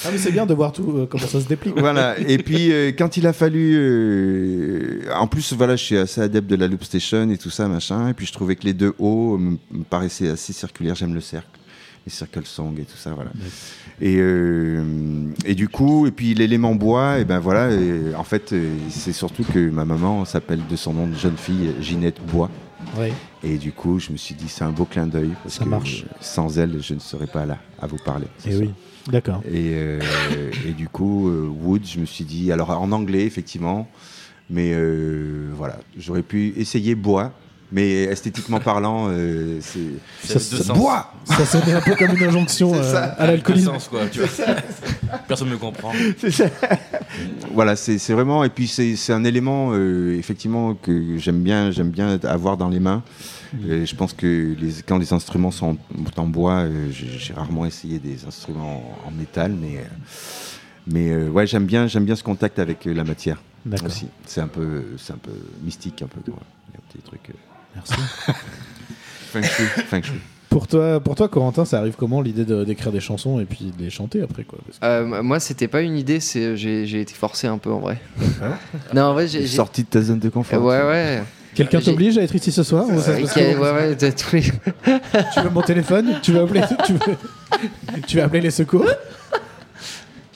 [0.04, 1.76] Ah, mais c'est bien de voir tout, euh, comment ça se déplique.
[1.78, 2.14] Voilà.
[2.20, 6.48] Et puis euh, quand il a fallu, euh, en plus voilà, je suis assez adepte
[6.48, 8.08] de la loop station et tout ça machin.
[8.08, 9.56] Et puis je trouvais que les deux hauts me
[9.88, 10.94] paraissaient assez circulaires.
[10.94, 11.48] J'aime le cercle,
[12.06, 13.30] les circle songs et tout ça voilà.
[14.00, 14.82] Et, euh,
[15.44, 17.70] et du coup, et puis l'élément bois, et ben voilà.
[17.72, 21.36] et en fait, euh, c'est surtout que ma maman s'appelle de son nom de jeune
[21.36, 22.50] fille Ginette Bois.
[23.42, 25.30] Et du coup, je me suis dit, c'est un beau clin d'œil.
[25.42, 26.04] Parce Ça que marche.
[26.20, 28.26] sans elle, je ne serais pas là à vous parler.
[28.46, 28.50] Et.
[28.52, 28.70] Eh oui.
[29.08, 29.42] D'accord.
[29.46, 30.00] Et, euh,
[30.66, 33.88] et du coup, euh, Wood, je me suis dit, alors en anglais, effectivement,
[34.50, 37.32] mais euh, voilà, j'aurais pu essayer bois,
[37.72, 39.78] mais esthétiquement parlant, euh, c'est.
[40.26, 40.78] Ça, Ça- ça- sens.
[40.78, 43.04] Bois Ça sonnait un peu comme une injonction euh, ça.
[43.04, 43.72] à l'alcoolisme.
[45.28, 45.92] Personne ne me comprend.
[47.52, 48.44] Voilà, c'est c'est vraiment.
[48.44, 52.68] Et puis, c'est c'est un élément, euh, effectivement, que j'aime bien, j'aime bien avoir dans
[52.68, 53.02] les mains.
[53.68, 55.76] Et je pense que les, quand les instruments sont
[56.16, 59.78] en, bois, euh, j'ai rarement essayé des instruments en, en métal, mais.
[59.78, 59.82] euh,
[60.86, 63.88] mais euh, ouais, j'aime bien, j'aime bien ce contact avec euh, la matière D'accord.
[63.88, 64.06] aussi.
[64.24, 65.32] C'est un peu, c'est un peu
[65.64, 66.20] mystique, un peu.
[66.26, 67.20] Il y a un petit truc.
[67.30, 67.32] euh,
[67.74, 67.94] Merci.
[69.32, 69.64] Feng shui.
[69.88, 70.20] Feng shui.
[70.48, 73.72] Pour toi, pour toi, Corentin, ça arrive comment l'idée de- d'écrire des chansons et puis
[73.78, 77.00] de les chanter après quoi Parce que- Euh, moi, c'était pas une idée, c'est j'ai
[77.00, 78.00] été forcé un peu en vrai.
[78.94, 79.46] non, en vrai, j'ai.
[79.46, 80.62] Sorti de ta zone de Euh, confort.
[80.64, 81.22] Ouais, ouais.
[81.54, 83.72] Quelqu'un t'oblige à être ici ce soir ou ça se Ok, passe ouais, comment?
[83.74, 86.14] ouais, de- tous les- Tu veux mon téléphone?
[86.22, 87.16] Tu veux appeler tu veux,
[88.06, 88.86] tu veux appeler les secours?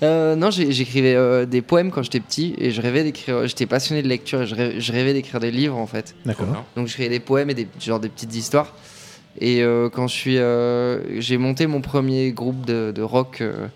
[0.04, 3.46] Euh, non, j'écrivais euh, des poèmes quand j'étais petit et je rêvais d'écrire.
[3.46, 6.14] J'étais passionné de lecture et je rêvais, je rêvais d'écrire des livres en fait.
[6.24, 6.64] D'accord.
[6.76, 8.74] Donc je créais des poèmes et des genre des petites histoires.
[9.40, 13.66] Et euh, quand je suis, euh, j'ai monté mon premier groupe de, de rock euh,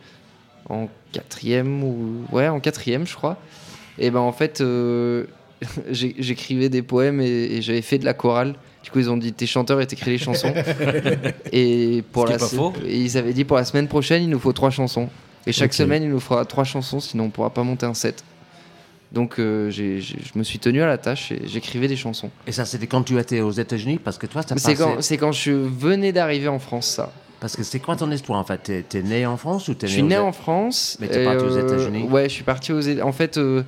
[0.69, 3.38] en quatrième ou ouais en quatrième je crois.
[3.99, 5.25] Et ben en fait euh,
[5.91, 8.55] j'écrivais des poèmes et, et j'avais fait de la chorale.
[8.85, 10.55] Du coup ils ont dit t'es chanteur et t'écris les chansons.
[11.53, 14.53] et pour Ce la et ils avaient dit pour la semaine prochaine il nous faut
[14.53, 15.09] trois chansons.
[15.48, 18.22] Et chaque semaine il nous fera trois chansons sinon on pourra pas monter un set.
[19.12, 22.30] Donc euh, j'ai- j'ai- je me suis tenu à la tâche et j'écrivais des chansons.
[22.46, 23.98] Et ça, c'était quand tu étais aux États-Unis?
[24.02, 24.82] Parce que toi, t'as C'est passé...
[24.82, 27.11] quand, c'est quand je venais d'arriver en France, ça.
[27.40, 28.58] Parce que c'est quoi ton histoire en fait?
[28.62, 30.98] T'es t'es né en France ou t'es Je suis né en France.
[31.00, 33.06] Mais t'es parti aux euh, États-Unis Ouais, je suis parti aux États.
[33.06, 33.62] En fait, euh,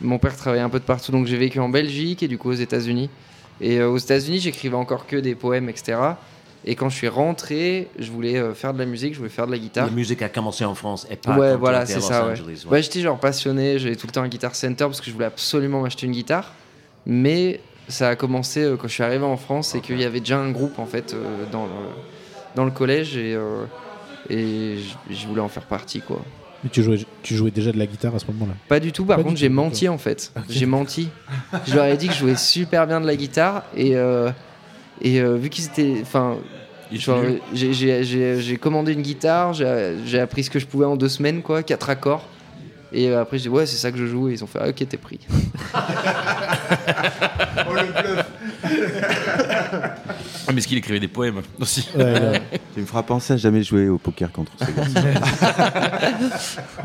[0.00, 2.48] mon père travaillait un peu de partout, donc j'ai vécu en Belgique et du coup
[2.50, 3.08] aux États-Unis.
[3.60, 5.96] Et aux États-Unis, j'écrivais encore que des poèmes, etc.
[6.64, 9.46] Et quand je suis rentré, je voulais euh, faire de la musique, je voulais faire
[9.46, 9.86] de la guitare.
[9.86, 12.24] La musique a commencé en France et pas Ouais, voilà, c'est Los ça.
[12.26, 12.32] Ouais.
[12.32, 12.72] Angeles, ouais.
[12.72, 15.26] Ouais, j'étais genre passionné, j'avais tout le temps un guitar center parce que je voulais
[15.26, 16.52] absolument m'acheter une guitare.
[17.04, 20.20] Mais ça a commencé euh, quand je suis arrivé en France et qu'il y avait
[20.20, 21.70] déjà un groupe en fait euh, dans, le,
[22.54, 23.64] dans le collège et, euh,
[24.30, 24.76] et
[25.10, 26.20] je- voulais en faire partie quoi.
[26.62, 28.52] Mais tu jouais, tu jouais déjà de la guitare à ce moment-là?
[28.68, 30.32] Pas du tout, par Pas contre j'ai menti en fait.
[30.48, 31.08] J'ai menti.
[31.66, 34.30] Je leur ai dit que je jouais super bien de la guitare et, euh,
[35.02, 35.98] et euh, vu qu'ils étaient.
[36.00, 36.36] Enfin,
[36.90, 41.90] j'ai- commandé une guitare, j'ai appris ce que je pouvais en deux semaines, quoi, quatre
[41.90, 42.26] accords.
[42.94, 44.28] Et euh, après, j'ai dit, ouais, c'est ça que je joue.
[44.28, 45.18] Et ils ont fait, ah, ok, t'es pris.
[50.46, 52.42] Ah, mais est-ce qu'il écrivait des poèmes aussi Ouais,
[52.74, 56.00] Tu me feras penser à jamais jouer au poker contre ce gars.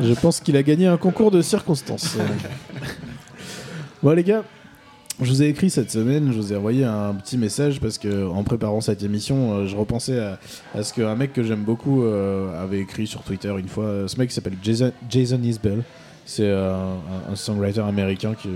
[0.00, 2.16] je pense qu'il a gagné un concours de circonstances.
[4.02, 4.44] Bon les gars,
[5.20, 8.26] je vous ai écrit cette semaine, je vous ai envoyé un petit message parce que
[8.26, 10.18] en préparant cette émission, euh, je repensais
[10.74, 14.08] à, ce qu'un mec que j'aime beaucoup euh, avait écrit sur Twitter une fois.
[14.08, 15.82] Ce mec s'appelle Jason, Isbell.
[16.24, 16.94] C'est euh,
[17.30, 18.48] un, songwriter américain qui,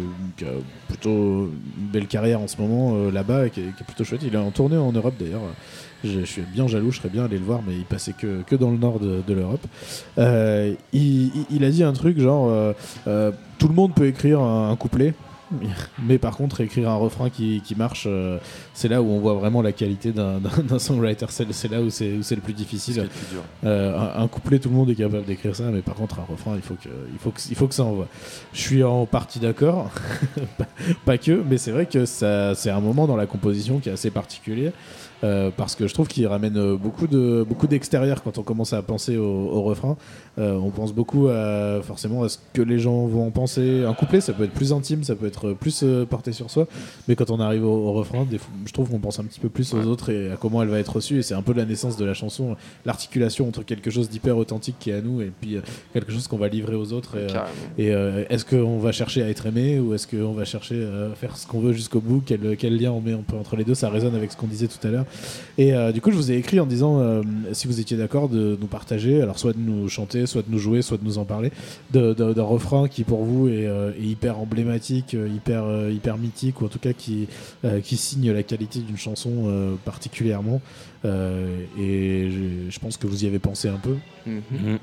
[0.45, 0.51] a
[0.89, 4.21] plutôt une belle carrière en ce moment euh, là-bas qui est, plutôt chouette.
[4.23, 5.41] Il est en tournée en Europe d'ailleurs.
[6.05, 8.71] Je, suis bien jaloux, je serais bien allé le voir, mais il passait que, dans
[8.71, 9.65] le nord de, l'Europe.
[10.19, 12.73] Euh, il, a dit un truc genre euh,
[13.07, 15.15] euh, tout le monde peut écrire un couplet,
[16.07, 18.39] mais par contre écrire un refrain qui, qui marche, euh,
[18.75, 20.41] c'est là où on voit vraiment la qualité d'un-
[20.79, 21.27] songwriter.
[21.29, 22.97] C'est là où c'est où c'est le plus difficile.
[23.03, 23.43] le plus dur.
[23.65, 26.25] Euh, un, un couplet, tout le monde est capable d'écrire ça, mais par contre, un
[26.25, 28.09] refrain, il faut que, il faut que, il faut que ça envoie.
[28.53, 29.91] Je suis en partie d'accord,
[30.59, 30.67] pas,
[31.05, 33.93] pas que, mais c'est vrai que ça, c'est un moment dans la composition qui est
[33.93, 34.73] assez particulier.
[35.25, 38.73] Euh, parce que je trouve qu'il ramène euh, beaucoup de beaucoup d'extérieur quand on commence
[38.73, 39.97] à penser au, au refrain.
[40.39, 43.85] Euh, on pense beaucoup à, forcément à ce que les gens vont en penser.
[43.85, 46.67] Un couplet, ça peut être plus intime, ça peut être plus porté sur soi,
[47.07, 49.49] mais quand on arrive au, au refrain, des je trouve qu'on pense un petit peu
[49.49, 51.19] plus aux autres et à comment elle va être reçue.
[51.19, 54.77] Et c'est un peu la naissance de la chanson, l'articulation entre quelque chose d'hyper authentique
[54.81, 55.59] qui est à nous et puis
[55.93, 57.17] quelque chose qu'on va livrer aux autres.
[57.79, 61.37] Et, est-ce qu'on va chercher à être aimé ou est-ce qu'on va chercher à faire
[61.37, 62.23] ce qu'on veut jusqu'au bout?
[62.25, 63.75] Quel, quel lien on met un peu entre les deux?
[63.75, 65.05] Ça résonne avec ce qu'on disait tout à l'heure.
[65.59, 67.23] Et euh, du coup, je vous ai écrit en disant euh,
[67.53, 70.59] si vous étiez d'accord de nous partager, alors soit de nous chanter, soit de nous
[70.59, 71.51] jouer, soit de nous en parler,
[71.93, 76.17] de- de- d'un refrain qui pour vous est, euh, est hyper emblématique, hyper, euh, hyper
[76.19, 77.29] mythique, ou en tout cas qui,
[77.65, 80.61] euh, qui signe la qualité d'une chanson euh, particulièrement.
[81.05, 83.97] Euh, et je, je pense que vous y avez pensé un peu.
[84.25, 84.41] Mhm.
[84.63, 84.79] Mhm.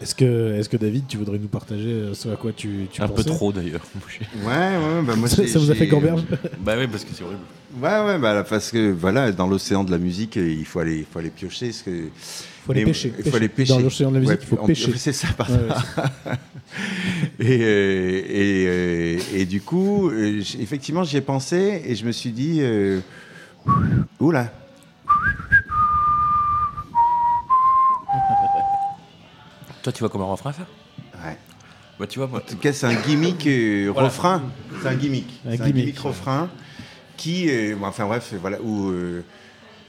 [0.00, 3.06] Est-ce que, est-ce que David, tu voudrais nous partager ce à quoi tu, tu Un
[3.08, 3.82] peu trop d'ailleurs.
[4.44, 6.22] Ouais, ouais, bah moi Ça, ça vous a fait gamberge?
[6.60, 7.40] Bah oui, parce que c'est horrible.
[7.80, 10.98] Ouais, ouais, bah, parce que voilà, dans l'océan de la musique, euh, il faut aller,
[10.98, 11.66] il faut aller piocher.
[11.66, 11.90] Parce que...
[11.90, 12.10] Il
[12.66, 13.12] faut aller pêcher.
[13.18, 13.72] Il faut aller pêcher.
[13.72, 14.92] Dans l'océan de la musique, Ouais, il faut on- pêcher.
[14.96, 15.54] C'est ça, pardon.
[15.58, 16.34] Ouais,
[17.40, 22.12] et, euh, et, euh, et du coup, euh, effectivement, j'y ai pensé et je me
[22.12, 23.00] suis dit, euh,
[24.20, 24.52] oula.
[29.82, 30.66] Toi, tu vois comme un refrain ça?
[31.24, 31.36] Ouais.
[31.98, 32.38] Bah tu vois, moi.
[32.38, 34.08] En tout cas, c'est un gimmick euh, Voilà.
[34.08, 34.42] refrain.
[34.80, 35.26] C'est un gimmick.
[35.46, 35.76] Un C'est un gimmick.
[35.86, 36.48] gimmick refrain
[37.16, 39.24] qui, euh, bon, enfin bref, voilà où, euh,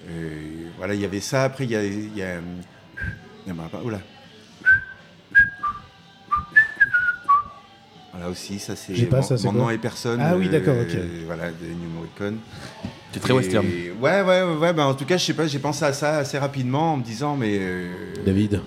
[0.09, 0.39] euh,
[0.77, 1.43] voilà, il y avait ça.
[1.43, 2.39] Après, il y a, il y a,
[3.83, 3.99] oula.
[8.11, 10.19] Voilà aussi, ça c'est J'ai pas, mon, ça, c'est mon quoi nom et personne.
[10.21, 10.95] Ah oui, d'accord, ok.
[11.25, 12.37] Voilà, de Morricone.
[13.11, 13.65] T'es très Et- western.
[13.65, 14.55] Ouais, ouais, ouais.
[14.57, 16.97] ouais, bah, en tout cas, je sais pas, j'ai pensé à ça assez rapidement en
[16.97, 17.57] me disant, mais.
[17.59, 17.91] euh,
[18.23, 18.61] David,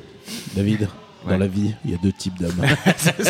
[1.27, 1.39] Dans Ouais.
[1.39, 2.53] la vie, il y a deux types d'hommes.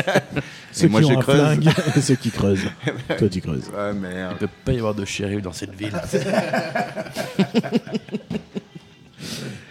[0.72, 1.40] Ceux moi, qui je ont un creuse.
[1.40, 2.68] flingue et ceux qui creusent.
[3.18, 3.64] Toi, tu creuses.
[3.74, 4.32] Ouais, merde.
[4.36, 5.92] Il peut pas y avoir de shérif dans cette ville.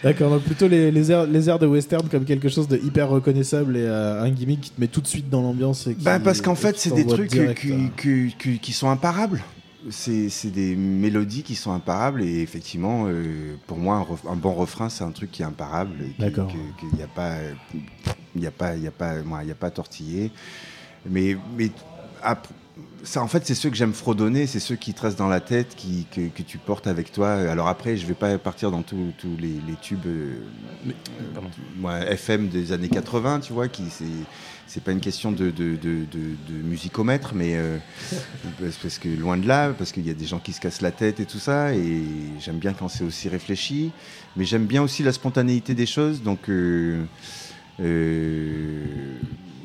[0.02, 3.08] D'accord, donc plutôt les, les, airs, les airs de western comme quelque chose de hyper
[3.08, 5.86] reconnaissable et euh, un gimmick qui te met tout de suite dans l'ambiance.
[5.86, 7.76] et qui- Bah, parce qu'en fait, c'est des trucs direct, qui, euh.
[7.96, 9.42] qui- qui- qui sont imparables.
[9.88, 14.52] C'est des mélodies qui sont imparables et effectivement, euh, pour moi, un, ref- un bon
[14.52, 15.92] refrain, c'est un truc qui est imparable.
[16.18, 16.48] D'accord.
[16.48, 17.34] Qu'il n'y a pas.
[17.36, 17.52] euh,
[18.36, 20.30] Il n'y a pas, il y a pas, moi, il y a pas à tortiller.
[21.08, 21.70] Mais, mais
[23.02, 25.40] ça, en fait, c'est ceux que j'aime fredonner, c'est ceux qui te restent dans la
[25.40, 27.32] tête, qui, que, que tu portes avec toi.
[27.32, 32.88] Alors après, je vais pas partir dans tous les, les tubes euh, FM des années
[32.88, 34.04] 80, tu vois, qui c'est
[34.68, 37.78] c'est pas une question de, de, de, de- musicomètre, mais euh,
[38.82, 40.90] parce, que loin de là, parce qu'il y a des gens qui se cassent la
[40.90, 42.02] tête et tout ça, et
[42.40, 43.92] j'aime bien quand c'est aussi réfléchi,
[44.36, 47.04] mais j'aime bien aussi la spontanéité des choses, donc euh,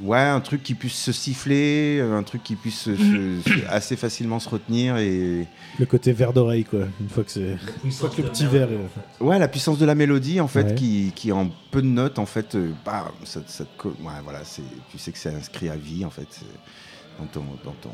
[0.04, 4.40] ouais, un truc qui puisse se siffler, un truc qui puisse se- se- assez facilement
[4.40, 5.48] se retenir et
[5.80, 6.82] Le côté verre d'oreille, quoi.
[7.00, 7.58] Une fois que c'est.
[7.84, 8.70] Une fois que le petit verre.
[8.72, 10.76] est- Ouais, la puissance de la mélodie, en fait, Ouais.
[10.76, 13.94] qui, qui en peu de notes, en fait, euh, bah, ça, ça te ouais,
[14.24, 16.28] voilà, c'est, tu sais que c'est inscrit à vie, en fait,
[17.20, 17.92] dans ton, dans ton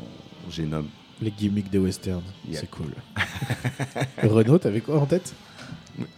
[0.50, 0.86] génome.
[1.20, 2.22] Les gimmicks des westerns.
[2.48, 2.60] Yeah.
[2.60, 2.92] C'est cool.
[4.22, 5.34] Renaud, t'avais quoi en tête?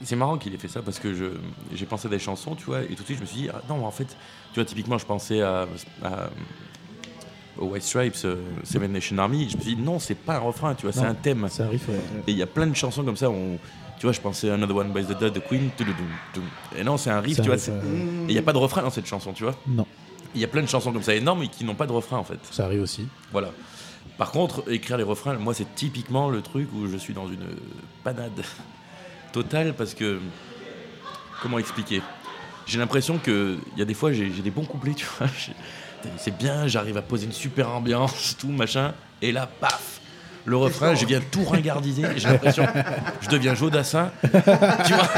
[0.04, 1.14] C'est marrant qu'il ait fait ça parce que
[1.74, 3.48] j'ai pensé à des chansons, tu vois, et tout de suite je me suis dit,
[3.52, 4.16] ah, non, mais en fait,
[4.52, 5.66] tu vois, typiquement, je pensais à,
[6.02, 6.28] à-
[7.58, 10.40] aux White Stripes, euh, Seven Nation Army, je me suis dit, non, c'est pas un
[10.40, 11.48] refrain, tu vois, c'est un thème.
[11.50, 11.96] Ça arrive, ouais.
[12.26, 13.58] Et il y a plein de chansons comme ça, où
[13.98, 15.70] tu vois, je pensais à Another One by the Dead de Queen,
[16.76, 18.82] et non, c'est un riff, tu vois, c'est- et il n'y a pas de refrain
[18.82, 19.54] dans cette chanson, tu vois.
[19.66, 19.86] Non,
[20.34, 22.16] Il y a plein de chansons comme ça énormes et qui n'ont pas de refrain
[22.18, 22.38] en fait.
[22.52, 23.06] ça arrive aussi.
[23.32, 23.50] Voilà.
[24.16, 27.44] Par contre, écrire les refrains, moi, c'est typiquement le truc où je suis dans une
[28.04, 28.40] panade
[29.32, 30.18] totale parce que.
[31.42, 32.02] Comment expliquer?
[32.66, 35.26] J'ai l'impression que il y a des fois, j'ai des bons couplets, tu vois.
[36.16, 38.92] C'est bien, j'arrive à poser une super ambiance, tout machin.
[39.22, 40.00] Et là, paf
[40.46, 42.02] Le refrain, je viens tout ringardiser.
[42.16, 42.78] J'ai l'impression que
[43.20, 44.10] je deviens Joe Dassin.
[44.22, 45.08] tu vois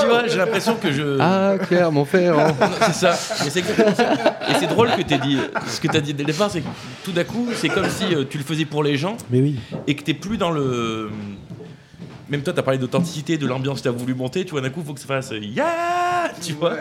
[0.00, 1.18] Tu vois, j'ai l'impression que je.
[1.20, 2.38] Ah, Claire, mon père.
[2.38, 2.54] hein.
[2.86, 3.18] C'est ça.
[3.44, 4.12] Mais c'est exactement ça.
[4.50, 5.38] Et c'est drôle que tu dit.
[5.66, 6.66] Ce que tu as dit dès le départ, c'est que
[7.04, 9.58] tout d'un coup, c'est comme si euh, tu le faisais pour les gens Mais oui.
[9.86, 11.10] et que tu plus dans le.
[12.30, 14.44] Même toi, tu as parlé d'authenticité, de l'ambiance que tu as voulu monter.
[14.44, 16.76] Tu vois, d'un coup, il faut que ça fasse euh, Yeah Tu vois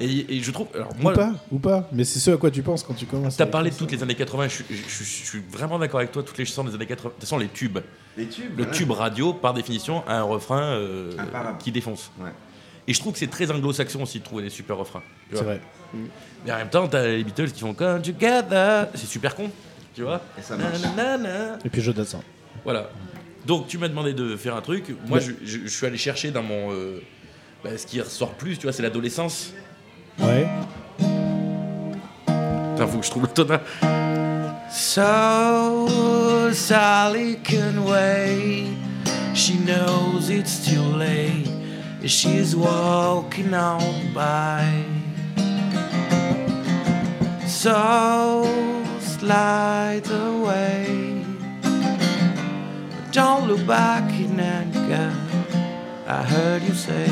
[0.00, 0.66] et, et je trouve.
[0.74, 1.88] Alors, moi, ou pas, ou pas.
[1.92, 3.36] Mais c'est ce à quoi tu penses quand tu commences.
[3.36, 4.48] tu as à parlé de toutes les années 80.
[4.48, 6.24] Je, suis- je suis- je suis vraiment d'accord avec toi.
[6.24, 7.10] Toutes les chansons des années 80.
[7.10, 7.78] De toute façon, les tubes.
[8.16, 11.12] Les tubes Le tube radio, par définition, a un refrain euh,
[11.60, 12.10] qui défonce.
[12.20, 12.30] Ouais.
[12.88, 15.02] Et je trouve que c'est très anglo-saxon aussi de trouver des super refrains.
[15.32, 15.60] C'est vrai.
[16.44, 18.88] Mais en même temps, t'as les Beatles qui font Come Together.
[18.96, 19.48] C'est super con,
[19.94, 20.20] tu vois.
[20.36, 20.80] Et ça marche.
[21.64, 22.20] Et puis je Dassin.
[22.64, 22.90] Voilà.
[23.46, 24.94] Donc tu m'as demandé de faire un truc.
[25.06, 25.24] Moi, Ouais.
[25.24, 26.72] je, je- je suis allé chercher dans mon.
[26.72, 27.00] euh,
[27.62, 29.52] bah, ce qui ressort plus, tu vois, c'est l'adolescence.
[30.18, 30.46] Ouais.
[32.26, 33.60] Putain, faut que je trouve le tonal.
[34.70, 38.66] So Sally can wait.
[39.34, 41.48] She knows it's too late.
[42.06, 44.64] She's walking on by.
[47.46, 48.46] So
[49.00, 51.03] slide away.
[53.14, 55.12] Don't look back in anger.
[56.06, 57.06] I heard you say.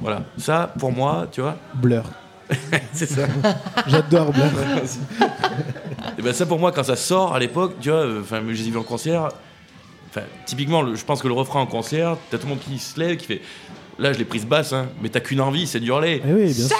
[0.00, 2.04] Voilà, ça pour moi, tu vois, Blur.
[2.92, 3.22] c'est ça.
[3.86, 4.44] J'adore Blur.
[6.18, 8.68] Et ben ça pour moi quand ça sort à l'époque, tu vois, enfin je les
[8.68, 9.28] ai vus en concert.
[10.10, 12.78] Enfin typiquement, le- je pense que le refrain en concert, t'as tout le monde qui
[12.78, 13.42] se lève, qui fait.
[13.98, 16.20] Là je l'ai prise basse, hein, mais t'as qu'une envie, c'est d'hurler.
[16.28, 16.76] Eh oui, bien sûr.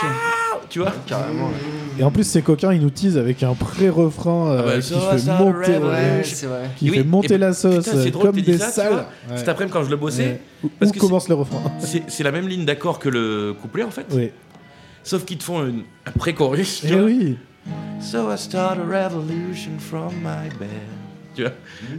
[0.70, 1.50] Tu vois Carrément.
[1.98, 4.82] Et en plus, ces coquins, ils nous teasent avec un pré-refrain euh, Ah bah, qui
[4.88, 5.82] so I fait monter, revolution.
[5.88, 6.70] Ouais, c'est vrai.
[6.76, 8.72] qui oui, fait monter et la sauce putain, c'est euh, drôle comme des ça, tu
[8.72, 8.92] salles.
[9.28, 9.36] vois.
[9.36, 10.40] Cet après-midi quand je le bossais, Ouais.
[10.64, 11.62] Où, parce où que commence le refrain?
[11.78, 14.06] c'est c'est la même ligne d'accord que le couplet en fait.
[14.12, 14.30] Oui.
[15.04, 16.80] Sauf qu'ils te font une- un pré-chorus.
[16.80, 17.02] tu Eh vois.
[17.04, 17.36] oui.
[18.00, 20.68] So I start a revolution from my bed.
[21.34, 21.52] Tu vois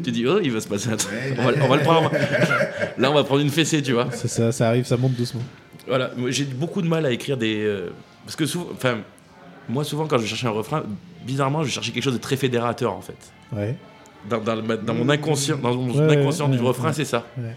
[0.04, 1.14] Tu dis, oh, il va se passer un truc.
[1.38, 2.12] On va, on va le prendre.
[2.98, 4.10] Là, on va prendre une fessée, tu vois.
[4.12, 5.42] Ça, ça arrive, ça monte doucement.
[5.88, 7.64] Voilà, j'ai beaucoup de mal à écrire des.
[7.64, 7.90] euh,
[8.26, 8.68] parce que souvent.
[8.74, 9.00] Enfin,
[9.68, 10.84] moi, souvent, quand je cherchais un refrain,
[11.26, 13.18] bizarrement, je cherchais quelque chose de très fédérateur, en fait.
[13.52, 13.76] Ouais.
[14.30, 16.94] Dans, dans mon inconscient, dans mon Ouais, inconscient ouais, du ouais, refrain, ouais.
[16.94, 17.26] c'est ça.
[17.38, 17.56] Ouais.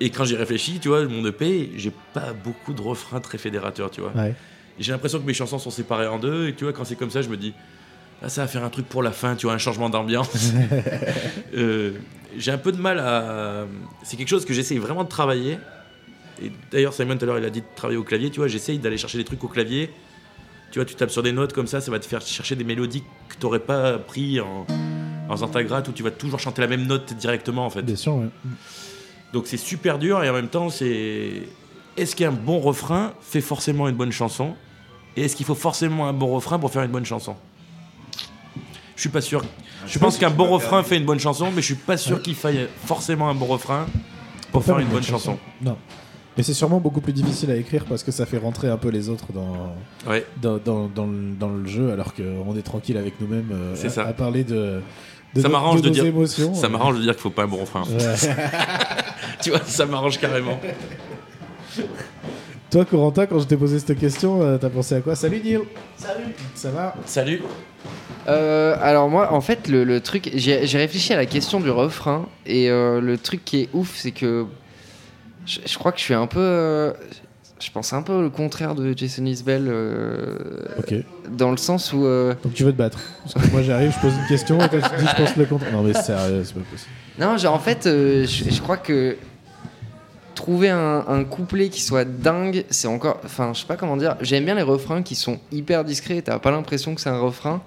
[0.00, 3.90] Et quand j'y réfléchis, tu vois, mon EP, j'ai pas beaucoup de refrains très fédérateurs,
[3.90, 4.12] tu vois.
[4.78, 7.10] J'ai l'impression que mes chansons sont séparées en deux, et tu vois, quand c'est comme
[7.10, 7.54] ça, je me dis,
[8.22, 10.52] ah, ça va faire un truc pour la fin, tu vois, un changement d'ambiance.
[11.54, 11.92] Euh,
[12.36, 13.64] j'ai un peu de mal à.
[14.02, 15.58] C'est quelque chose que j'essaye vraiment de travailler.
[16.42, 18.48] Et d'ailleurs, Simon tout à l'heure, il a dit de travailler au clavier, tu vois,
[18.48, 19.90] j'essaye d'aller chercher des trucs au clavier.
[20.70, 22.64] Tu vois, tu tapes sur des notes comme ça, ça va te faire chercher des
[22.64, 24.66] mélodies que tu n'aurais pas appris en,
[25.28, 27.82] en faisant ta gratte, où tu vas toujours chanter la même note directement, en fait.
[27.82, 28.28] Bien sûr, ouais.
[29.32, 31.42] Donc c'est super dur et en même temps c'est
[31.96, 34.54] est-ce qu'un bon refrain fait forcément une bonne chanson?
[35.16, 37.36] Et est-ce qu'il faut forcément un bon refrain pour faire une bonne chanson?
[38.96, 39.44] Je suis pas sûr.
[39.86, 42.34] Je pense qu'un bon refrain fait une bonne chanson, mais je suis pas sûr qu'il
[42.34, 43.86] faille forcément un bon refrain
[44.52, 45.38] pour faire une bonne chanson.
[45.62, 45.76] Non.
[46.36, 48.88] Mais c'est sûrement beaucoup plus difficile à écrire parce que ça fait rentrer un peu
[48.90, 49.74] les autres dans,
[50.10, 50.26] Ouais.
[50.42, 53.88] dans, dans, dans le, dans le jeu alors qu'on est tranquille avec nous-mêmes euh, à,
[53.88, 54.04] ça.
[54.06, 54.80] à parler de,
[55.34, 56.52] de, Ça m'arrange de nos dire- émotions.
[56.54, 57.84] Ça m'arrange de dire qu'il faut pas un bon refrain.
[57.84, 57.96] Ouais.
[59.42, 60.60] tu vois, ça m'arrange carrément.
[62.70, 65.14] Toi, Corentin, quand je t'ai posé cette question, euh, t'as pensé à quoi?
[65.14, 65.60] Salut Neil
[65.96, 66.94] Salut Ça va?
[67.06, 67.40] Salut.
[68.28, 72.26] Euh, alors moi, en fait, le, le truc, j'ai réfléchi à la question du refrain
[72.44, 74.46] et euh, le truc qui est ouf, c'est que
[75.46, 76.92] je, je crois que je suis un peu, euh,
[77.60, 80.36] je pense un peu le contraire de Jason Isbell euh,
[80.80, 80.94] Ok.
[81.30, 82.02] dans le sens où
[82.42, 82.98] Donc tu veux te battre
[83.32, 85.44] Parce que moi j'arrive, je pose une question et je te dis je pense le
[85.46, 85.72] contraire.
[85.72, 86.90] Non mais sérieux, c'est pas possible.
[87.20, 89.16] non, genre en fait, je, je crois que
[90.34, 94.16] trouver un, un couplet qui soit dingue, c'est encore, enfin, je sais pas comment dire.
[94.20, 96.20] J'aime bien les refrains qui sont hyper discrets.
[96.22, 97.62] T'as pas l'impression que c'est un refrain.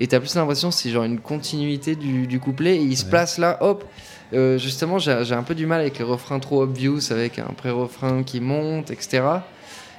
[0.00, 3.04] Et t'as plus l'impression que c'est genre une continuité du, du couplet et il se
[3.04, 3.84] place là, hop.
[4.32, 7.52] Euh, justement, j'ai j'ai un peu du mal avec les refrains trop obvious, avec un
[7.56, 9.22] pré-refrain qui monte, etc.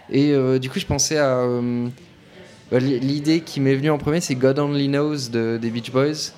[0.09, 1.37] Et euh, du coup, je pensais à.
[1.37, 1.87] euh,
[2.71, 6.33] bah, L'idée qui m'est venue en premier, c'est God Only Knows de, des Beach Boys.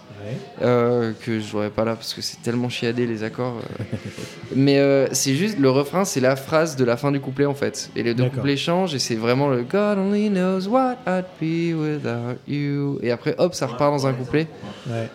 [0.62, 3.58] Euh, que je jouerai pas là parce que c'est tellement chiadé les accords.
[3.82, 3.84] euh.
[4.56, 7.54] Mais euh, c'est juste le refrain, c'est la phrase de la fin du couplet en
[7.56, 7.90] fait.
[7.96, 11.76] Et les deux couplets changent et c'est vraiment le God only knows what I'd be
[11.76, 13.00] without you.
[13.02, 14.48] Et après hop, ça repart dans un couplet.
[14.90, 15.10] Ouais,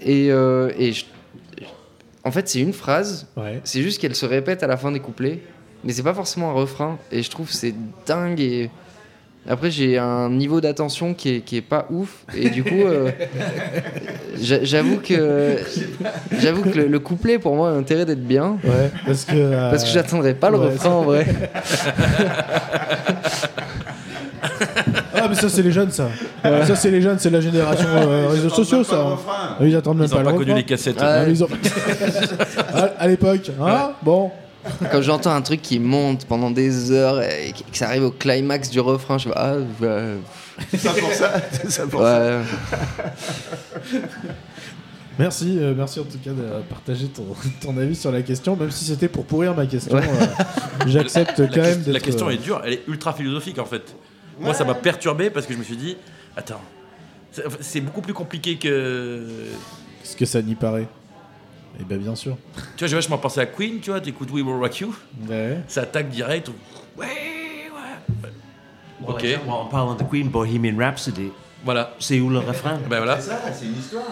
[0.00, 1.04] Et, euh, et je-
[2.26, 3.26] en fait, c'est une phrase.
[3.36, 3.60] ouais.
[3.64, 5.40] C'est juste qu'elle se répète à la fin des couplets,
[5.84, 6.98] mais c'est pas forcément un refrain.
[7.12, 7.74] Et je trouve c'est
[8.06, 8.40] dingue.
[8.40, 8.70] Et
[9.48, 12.24] après, j'ai un niveau d'attention qui est, qui est pas ouf.
[12.36, 13.10] Et du coup, euh,
[14.40, 15.58] j'a- j'avoue que
[16.40, 18.56] j'avoue que le, le couplet pour moi a intérêt d'être bien.
[18.64, 19.32] Ouais, parce que.
[19.36, 21.26] euh, Parce que j'attendrai pas le ouais, refrain en vrai.
[25.16, 26.08] Ah, mais ça, c'est les jeunes, ça.
[26.42, 29.16] Ça, c'est les jeunes, c'est la génération euh, réseaux sociaux, ça.
[29.28, 30.56] Ah, Ils attendent même Ils n'ont pas pas le connu refrain.
[30.58, 30.96] les cassettes.
[31.00, 31.48] Ah, mais ils ont-
[32.74, 34.30] à, à l'époque, hein Bon.
[34.90, 38.70] Quand j'entends un truc qui monte pendant des heures et que ça arrive au climax
[38.70, 40.00] du refrain, je fais ah bah,
[40.70, 42.38] C'est ça pour ça C'est ça pour ça.
[42.38, 42.42] ouais.
[45.18, 47.24] Merci, euh, merci en tout cas de partager ton,
[47.60, 49.94] ton avis sur la question, même si c'était pour pourrir ma question.
[49.94, 50.02] Ouais.
[50.02, 53.94] euh, J'accepte quand même la question euh, est dure, elle est ultra philosophique en fait.
[54.40, 55.96] Moi, ça m'a perturbé parce que je me suis dit,
[56.36, 56.60] attends,
[57.30, 59.22] c'est- c'est beaucoup plus compliqué que.
[60.02, 60.88] Ce que ça n'y paraît.
[61.80, 62.36] Eh ben bien sûr.
[62.76, 64.94] Tu vois, j'ai vachement pensé à Queen, tu vois, t'écoutes We Will Rock You,
[65.28, 65.58] Ouais.
[65.68, 66.48] ça attaque direct.
[66.96, 68.30] Ouais, ouais.
[69.00, 69.24] Well, Ok.
[69.24, 71.30] exemple, en parlant de Queen, Bohemian Rhapsody,
[71.64, 72.78] Voilà, c'est où le refrain?
[72.88, 74.04] Ben voilà, C'est ça, c'est une histoire.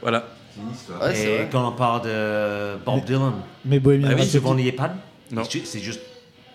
[0.00, 0.24] voilà.
[0.54, 1.02] C'est une histoire.
[1.02, 3.32] Ouais, c'est Et quand on parle de Bob Dylan,
[3.64, 4.92] Mais Bohemian Ah oui, Rhapsody- il n'y est pas.
[5.30, 5.42] Non.
[5.44, 6.00] C'est ju- C'est juste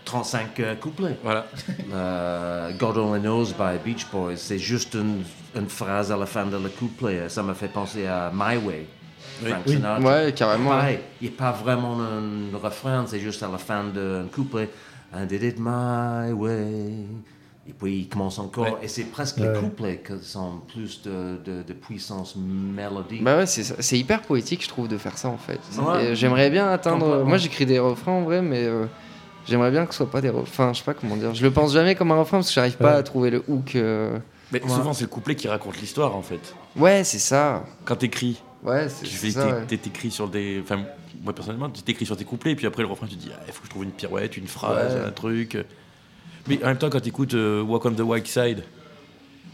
[0.06, 1.18] 35 euh, couplets.
[1.24, 1.46] Voilà.
[1.94, 5.24] Euh, God Only Knows by Beach Boys, c'est juste une,
[5.56, 7.28] une phrase à la fin de le couplet.
[7.30, 8.88] Ça m'a fait penser à My Way.
[9.44, 9.50] Oui.
[9.50, 9.74] Frank Oui.
[9.76, 10.00] Sinatra.
[10.26, 10.70] Ouais, carrément.
[10.72, 14.70] Pareil, il n'y a pas vraiment un refrain, c'est juste à la fin d'un couplet.
[15.16, 16.92] I did it my way.
[17.70, 18.64] Et puis il commence encore.
[18.66, 18.74] Ouais.
[18.84, 19.52] Et c'est presque Ouais.
[19.54, 23.24] les couplets qui sont plus de, de, de puissance mélodique.
[23.24, 25.60] Bah ouais, c'est hyper poétique, je trouve, de faire ça en fait.
[25.82, 26.16] Ouais.
[26.16, 27.24] J'aimerais bien atteindre.
[27.26, 28.86] Moi, j'écris des refrains en vrai, mais euh,
[29.46, 30.72] j'aimerais bien que ce soit pas des refrains.
[30.72, 31.34] Je sais pas comment dire.
[31.36, 32.98] Je le pense jamais comme un refrain parce que j'arrive pas Ouais.
[33.00, 33.76] à trouver le hook.
[33.76, 34.18] euh.
[34.54, 34.70] Mais Ouais.
[34.70, 36.54] souvent, c'est le couplet qui raconte l'histoire en fait.
[36.78, 37.66] Ouais, c'est ça.
[37.84, 39.48] Quand t'écris, Ouais, c'est tu ça.
[39.48, 39.66] ouais.
[39.66, 40.60] t'é- t'écris sur des.
[40.64, 40.84] Enfin,
[41.24, 43.30] moi personnellement, tu t'écris sur tes couplets, et puis après le refrain, tu te dis,
[43.48, 45.02] il faut que je trouve une pirouette, une phrase, Ouais.
[45.06, 45.58] un truc.
[46.48, 48.64] Mais en même temps, quand t'écoutes euh, Walk on the White Side,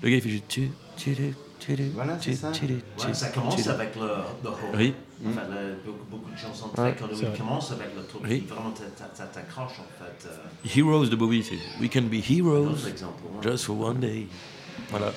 [0.02, 0.48] le gars il fait juste.
[0.48, 1.34] tu- tu- tu-
[1.76, 2.52] tu- Voilà, c'est tu- ça.
[2.52, 4.02] tu- tu- Ouais, ça commence tu- avec le,
[4.44, 4.58] le hook.
[4.76, 4.94] Oui.
[5.26, 8.42] Enfin, le- beaucoup, beaucoup de chansons Ouais, très connues commencent avec le truc Oui.
[8.42, 10.28] qui vraiment t'a- t'a- t'a- t'accroche en fait.
[10.28, 13.24] Euh, Heroes de Bowie, c'est We can be heroes exemples.
[13.36, 13.52] ouais.
[13.52, 14.28] just for one day.
[14.90, 15.14] Voilà.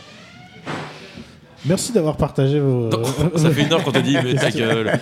[1.67, 2.91] Merci d'avoir partagé vos.
[3.37, 4.99] Ça fait une heure qu'on te dit, mais ta gueule.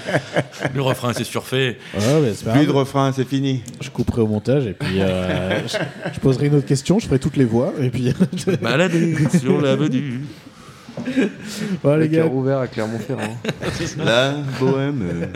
[0.75, 1.79] Le refrain, c'est surfait.
[1.95, 3.63] Ouais, mais c'est pas Plus de refrain, c'est fini.
[3.81, 5.77] Je couperai au montage et puis euh, je,
[6.15, 8.13] je poserai une autre question, je ferai toutes les voix et puis
[8.63, 10.21] Balader sur l'avenue.
[11.83, 12.23] voilà les Le gars.
[12.23, 13.37] cœur ouvert à Clermont-Ferrand.
[13.99, 15.27] La bohème.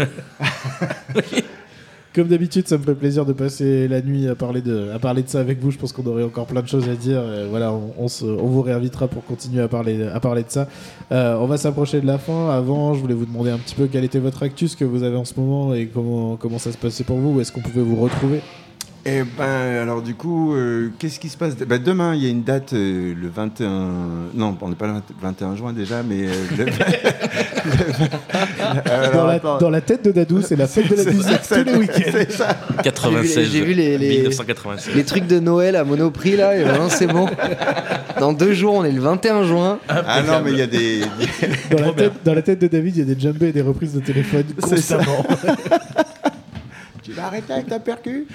[2.11, 4.99] Euh, Comme d'habitude, ça me fait plaisir de passer la nuit à parler de, à
[4.99, 5.71] parler de ça avec vous.
[5.71, 7.21] Je pense qu'on aurait encore plein de choses à dire.
[7.23, 10.51] Et voilà, on, on se- on vous réinvitera pour continuer à parler, à parler de
[10.51, 10.69] ça.
[11.13, 12.51] Euh, on va s'approcher de la fin.
[12.51, 15.17] Avant, je voulais vous demander un petit peu quel était votre actus que vous avez
[15.17, 17.35] en ce moment et comment, comment ça se passait pour vous.
[17.37, 18.41] Où est-ce qu'on pouvait vous retrouver?
[19.07, 21.57] Eh ben, alors du coup, euh, qu'est-ce qui se passe?
[21.57, 23.69] Ben, Demain, il y a une date, euh, le 21...
[24.35, 26.27] Non, on n'est pas le 20 21 juin déjà, mais...
[26.27, 26.67] euh, le-
[28.91, 29.59] Alors, dans, la, attends.
[29.59, 32.11] dans la tête de Dadou, c'est la fête de la musique tous les week-ends.
[32.13, 32.55] C'est ça.
[32.83, 33.49] 96.
[33.51, 34.95] j'ai vu les- les- 1996.
[34.95, 37.27] Les trucs de Noël à Monoprix là, et maintenant c'est bon.
[38.21, 39.79] Dans deux jours, on est le 21 juin.
[39.89, 41.01] Ah non, mais il y a des...
[41.71, 43.63] Dans la, tête, dans la tête de David, il y a des jumbés et des
[43.63, 44.97] reprises de téléphone C'est ça.
[44.99, 45.25] constamment.
[47.09, 48.27] Tu vas arrêter avec ta percu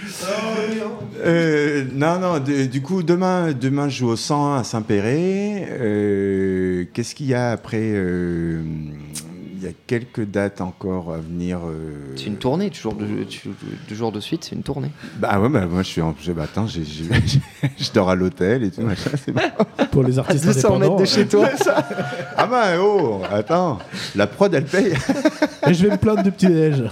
[1.24, 5.68] Euh, Non, non, de- du coup, demain, demain, je joue au 101 à Saint-Péret.
[5.80, 8.64] Euh, Qu'est-ce qu'il y a après Euh,
[9.58, 11.60] Il y a quelques dates encore à venir.
[11.66, 13.48] euh, C'est une tournée, toujours deux, tu-
[13.88, 14.90] deux jours de suite, c'est une tournée.
[15.20, 16.14] Bah ouais, bah, moi je suis en.
[16.22, 19.40] je- bah, attends, je dors à l'hôtel et tout, machin, c'est bon.
[19.92, 21.48] Pour les artistes 200 mètres de chez toi.
[22.36, 23.80] Ah bah oh, attends,
[24.16, 24.94] la prod elle paye.
[25.68, 26.84] Et je vais me plaindre du petit déj.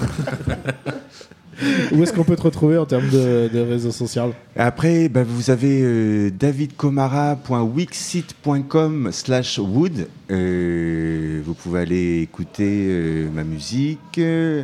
[1.91, 5.81] Où est-ce qu'on peut te retrouver en termes de, réseaux sociaux Après, bah, vous avez
[5.83, 10.07] euh, davidcomara.wixit.com slash wood.
[10.31, 13.99] Euh, vous pouvez aller écouter euh, ma musique.
[14.17, 14.63] euh,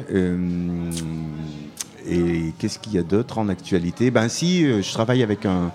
[2.10, 4.12] et qu'est-ce qu'il y a d'autre en actualité?
[4.12, 5.74] Ben si, je travaille avec un,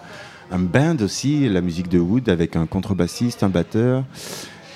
[0.51, 4.05] un band aussi, la musique de wood, avec un contrebassiste, un batteur.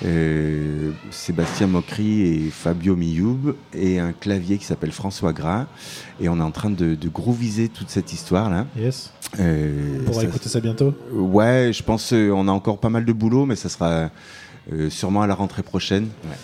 [0.05, 5.65] Euh, Sébastien Mocry et Fabio Mioub et un clavier qui s'appelle François Gras
[6.21, 9.11] et on est en train de, de grooviser toute cette histoire là Yes.
[9.39, 10.93] euh, On pourra ça- écouter ça bientôt.
[11.11, 14.09] Ouais, je pense qu'on a encore pas mal de boulot, mais ça sera
[14.71, 16.03] euh, sûrement à la rentrée prochaine.
[16.25, 16.35] Ouais.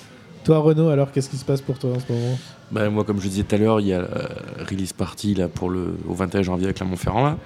[0.43, 2.37] Toi, Renaud, alors qu'est-ce qui se passe pour toi en ce moment?
[2.71, 4.27] Bah, moi, comme je disais tout à l'heure, il y a euh,
[4.69, 7.23] release party là, pour le, au 21 janvier à Clermont-Ferrand.
[7.23, 7.37] là.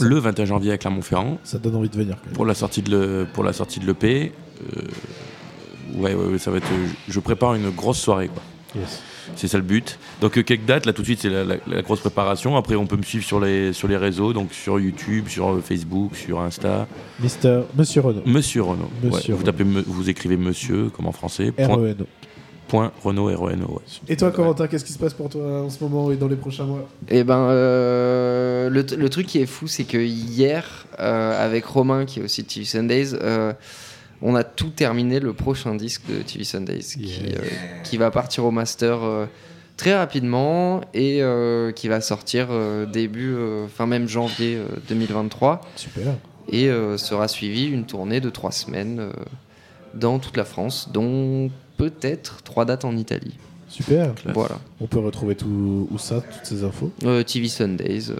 [0.00, 1.38] Le 21 janvier à Clermont-Ferrand.
[1.44, 2.16] Ça te donne envie de venir.
[2.16, 2.34] quand même.
[2.34, 4.32] Pour la sortie de le, pour la sortie de l'EP.
[4.76, 4.82] euh,
[5.98, 6.66] ouais, ouais, ouais, ça va être.
[7.06, 8.42] Je, je prépare une grosse soirée, quoi.
[8.74, 9.00] Yes.
[9.36, 9.98] C'est ça le but.
[10.20, 12.56] Donc euh, quelques dates, là tout de suite c'est la, la- la grosse préparation.
[12.56, 15.60] Après on peut me suivre sur les, sur les réseaux, donc sur YouTube, sur euh,
[15.60, 16.86] Facebook, sur Insta.
[17.20, 18.22] Mister, Monsieur Renaud.
[18.26, 18.88] Monsieur Renaud.
[19.02, 21.52] Monsieur Ouais, vous, tapez me- vous écrivez Monsieur comme en français.
[21.52, 22.04] Point, R-E-N-O.
[22.68, 23.66] point Renaud R-E-N-O.
[23.74, 23.82] ouais.
[24.08, 26.36] Et toi, Corentin, qu'est-ce qui se passe pour toi en ce moment et dans les
[26.36, 26.86] prochains mois?
[27.08, 32.04] Et ben, euh, le, le truc qui est fou, c'est que hier, euh, avec Romain,
[32.06, 33.52] qui est aussi de TV Sundays, euh,
[34.22, 37.40] on a tout terminé le prochain disque de TV Sundays, qui, euh,
[37.84, 39.26] qui va partir au master euh,
[39.76, 45.60] très rapidement et euh, qui va sortir euh, début, euh, fin même janvier euh, 2023,
[45.76, 46.14] Super.
[46.50, 49.12] et euh, sera suivi une tournée de trois semaines euh,
[49.94, 53.36] dans toute la France, dont peut-être trois dates en Italie.
[53.68, 54.14] Super.
[54.14, 54.34] Classe.
[54.34, 54.58] Voilà.
[54.80, 56.90] On peut retrouver tout où ça, toutes ces infos?
[57.04, 58.16] Euh, TV Sundays, euh,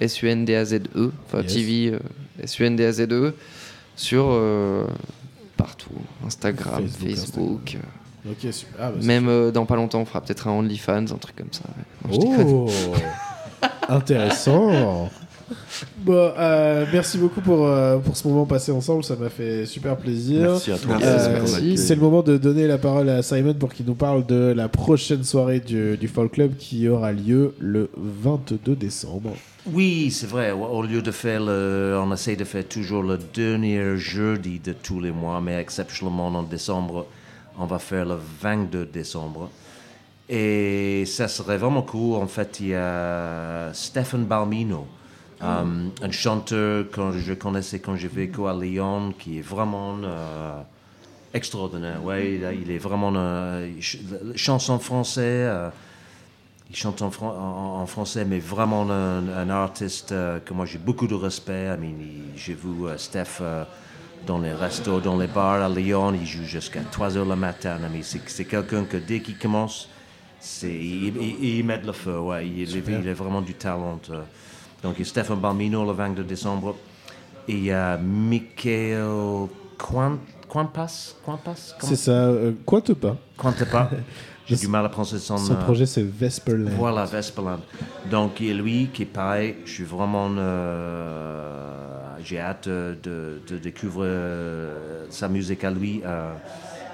[0.00, 1.52] S-U-N-D-A-Z-E, E, enfin Yes.
[1.54, 1.98] TV, euh,
[2.42, 3.34] S-U-N-D-A-Z-E,
[3.96, 4.84] sur euh,
[5.60, 5.90] partout,
[6.26, 7.78] Instagram, Facebook, Facebook.
[8.28, 8.74] Ok, super.
[8.78, 11.36] Ah, bah, euh, même euh, dans pas longtemps, on fera peut-être un OnlyFans, un truc
[11.36, 11.62] comme ça.
[12.10, 12.18] ouais.
[12.18, 12.66] Non.
[12.66, 12.70] Oh
[13.88, 15.10] Intéressant
[15.98, 19.96] Bon, euh, merci beaucoup pour, euh, pour ce moment passé ensemble, ça m'a fait super
[19.96, 20.50] plaisir.
[20.52, 20.96] Merci à toi.
[21.02, 21.46] Euh,
[21.76, 24.68] c'est le moment de donner la parole à Simon pour qu'il nous parle de la
[24.68, 29.30] prochaine soirée du, du Folk Club qui aura lieu le 22 décembre.
[29.66, 30.50] Oui, c'est vrai.
[30.52, 31.98] Au lieu de faire le.
[32.02, 36.42] On essaie de faire toujours le dernier jeudi de tous les mois, mais exceptionnellement en
[36.42, 37.06] décembre,
[37.58, 39.50] on va faire le 22 décembre.
[40.28, 42.16] Et ça serait vraiment cool.
[42.22, 44.86] En fait, il y a Stephen Balmino,
[45.42, 50.62] euh, un chanteur que je connaissais quand j'ai vécu à Lyon, qui est vraiment euh,
[51.34, 52.02] extraordinaire.
[52.02, 53.12] Ouais, il, il est vraiment.
[53.14, 53.98] euh, ch-
[54.36, 55.46] chanson français.
[56.70, 60.66] Il chante en, fran- en- en français, mais vraiment un, un artiste euh, que moi
[60.66, 61.66] j'ai beaucoup de respect.
[61.66, 61.96] I mean,
[62.36, 63.64] j'ai vu euh, Steph euh,
[64.26, 67.76] dans les restos, dans les bars à Lyon, il joue jusqu'à 3 heures le matin.
[67.78, 69.88] I mean, c'est, quelqu'un que dès qu'il commence,
[70.62, 70.68] il,
[71.16, 72.18] il- il met le feu.
[72.20, 73.98] Ouais, il, il, a vraiment du talent.
[74.82, 76.76] Donc, il y a Stephen Balmino le 22 décembre.
[77.48, 80.18] Et il y a Michael Quant,
[80.48, 81.14] Quampas?
[81.24, 81.74] Quampas?
[81.80, 82.30] C'est ça,
[82.64, 83.90] quoi te pas Quantepa.
[84.50, 86.70] J'ai du mal à prononcer son, Son euh, projet c'est Vesperland.
[86.76, 87.60] voilà, Vesperland.
[88.10, 90.28] Donc, et lui, qui est pareil, je suis vraiment.
[90.38, 96.32] euh, J'ai hâte de, de- de découvrir euh, sa musique à lui euh,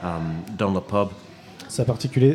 [0.05, 0.09] euh,
[0.59, 1.09] dans le pub.
[1.69, 1.85] Sa,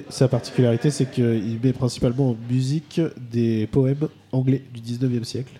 [0.09, 2.99] sa particularité c'est qu'il met principalement en musique
[3.31, 5.53] des poèmes anglais du 19e siècle.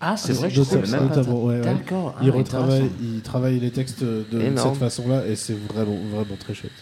[0.00, 1.16] Ah, c'est vrai, je savais même pas.
[1.16, 1.60] notamment, ouais, ouais.
[1.60, 2.14] D'accord.
[2.22, 4.70] il ah, retravaille, il travaille les textes de Énorme.
[4.70, 6.72] cette façon-là et c'est vraiment, vraiment très chouette.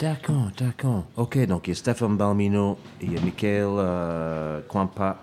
[0.00, 1.04] D'accord, d'accord.
[1.16, 5.18] Ok, donc il y a Stéphane Balmino, il y a Michael euh, Kwampa,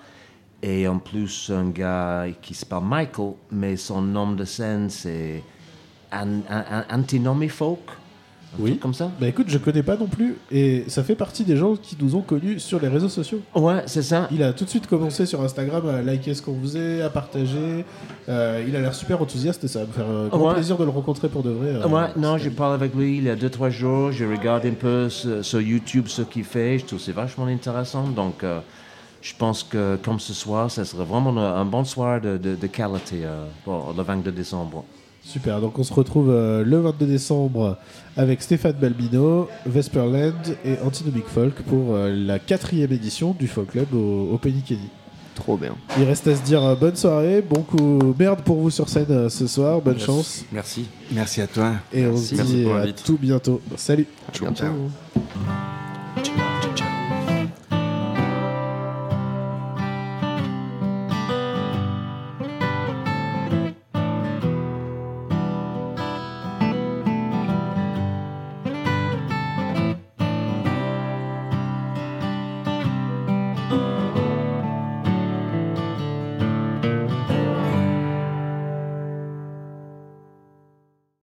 [0.62, 5.42] et en plus un gars qui s'appelle Michael, mais son nom de scène c'est
[6.12, 7.80] An An- Folk.
[8.60, 8.78] Oui.
[8.78, 11.76] comme ça Bah écoute, je connais pas non plus et ça fait partie des gens
[11.76, 13.40] qui nous ont connus sur les réseaux sociaux.
[13.56, 14.28] Ouais, c'est ça.
[14.32, 17.86] Il a tout de suite commencé sur Instagram à liker ce qu'on faisait, à partager.
[18.30, 20.54] Euh, il a l'air super enthousiaste et ça va me faire euh, grand Ouais.
[20.54, 21.70] plaisir de le rencontrer pour de vrai.
[21.70, 24.12] euh, Ouais, non, j'ai parlé avec lui il y a 2-3 jours.
[24.12, 26.80] J'ai regardé un peu sur, YouTube ce qu'il fait.
[26.80, 28.08] Je trouve c'est vachement intéressant.
[28.08, 28.60] Donc, euh,
[29.22, 32.56] je pense que comme ce soir, ça serait vraiment un, un bon soir de, de,
[32.56, 33.22] de qualité
[33.64, 34.84] pour le 22 décembre.
[35.26, 37.78] Super, donc on se retrouve euh, le 22 décembre
[38.16, 43.94] avec Stéphane Balbino, Vesperland et Antinomic Folk pour euh, la quatrième édition du Folk Club
[43.94, 44.88] au, au Penny Kenny.
[45.34, 45.76] Trop bien.
[45.98, 49.08] Il reste à se dire euh, bonne soirée, bon coup, merde pour vous sur scène
[49.10, 50.86] euh, ce soir, bonne chance Merci.
[51.12, 51.74] Merci à toi.
[51.92, 52.26] et on Merci.
[52.28, 53.62] se Merci dit à tout bientôt.
[53.76, 54.56] Salut À bientôt.
[54.56, 56.45] ciao.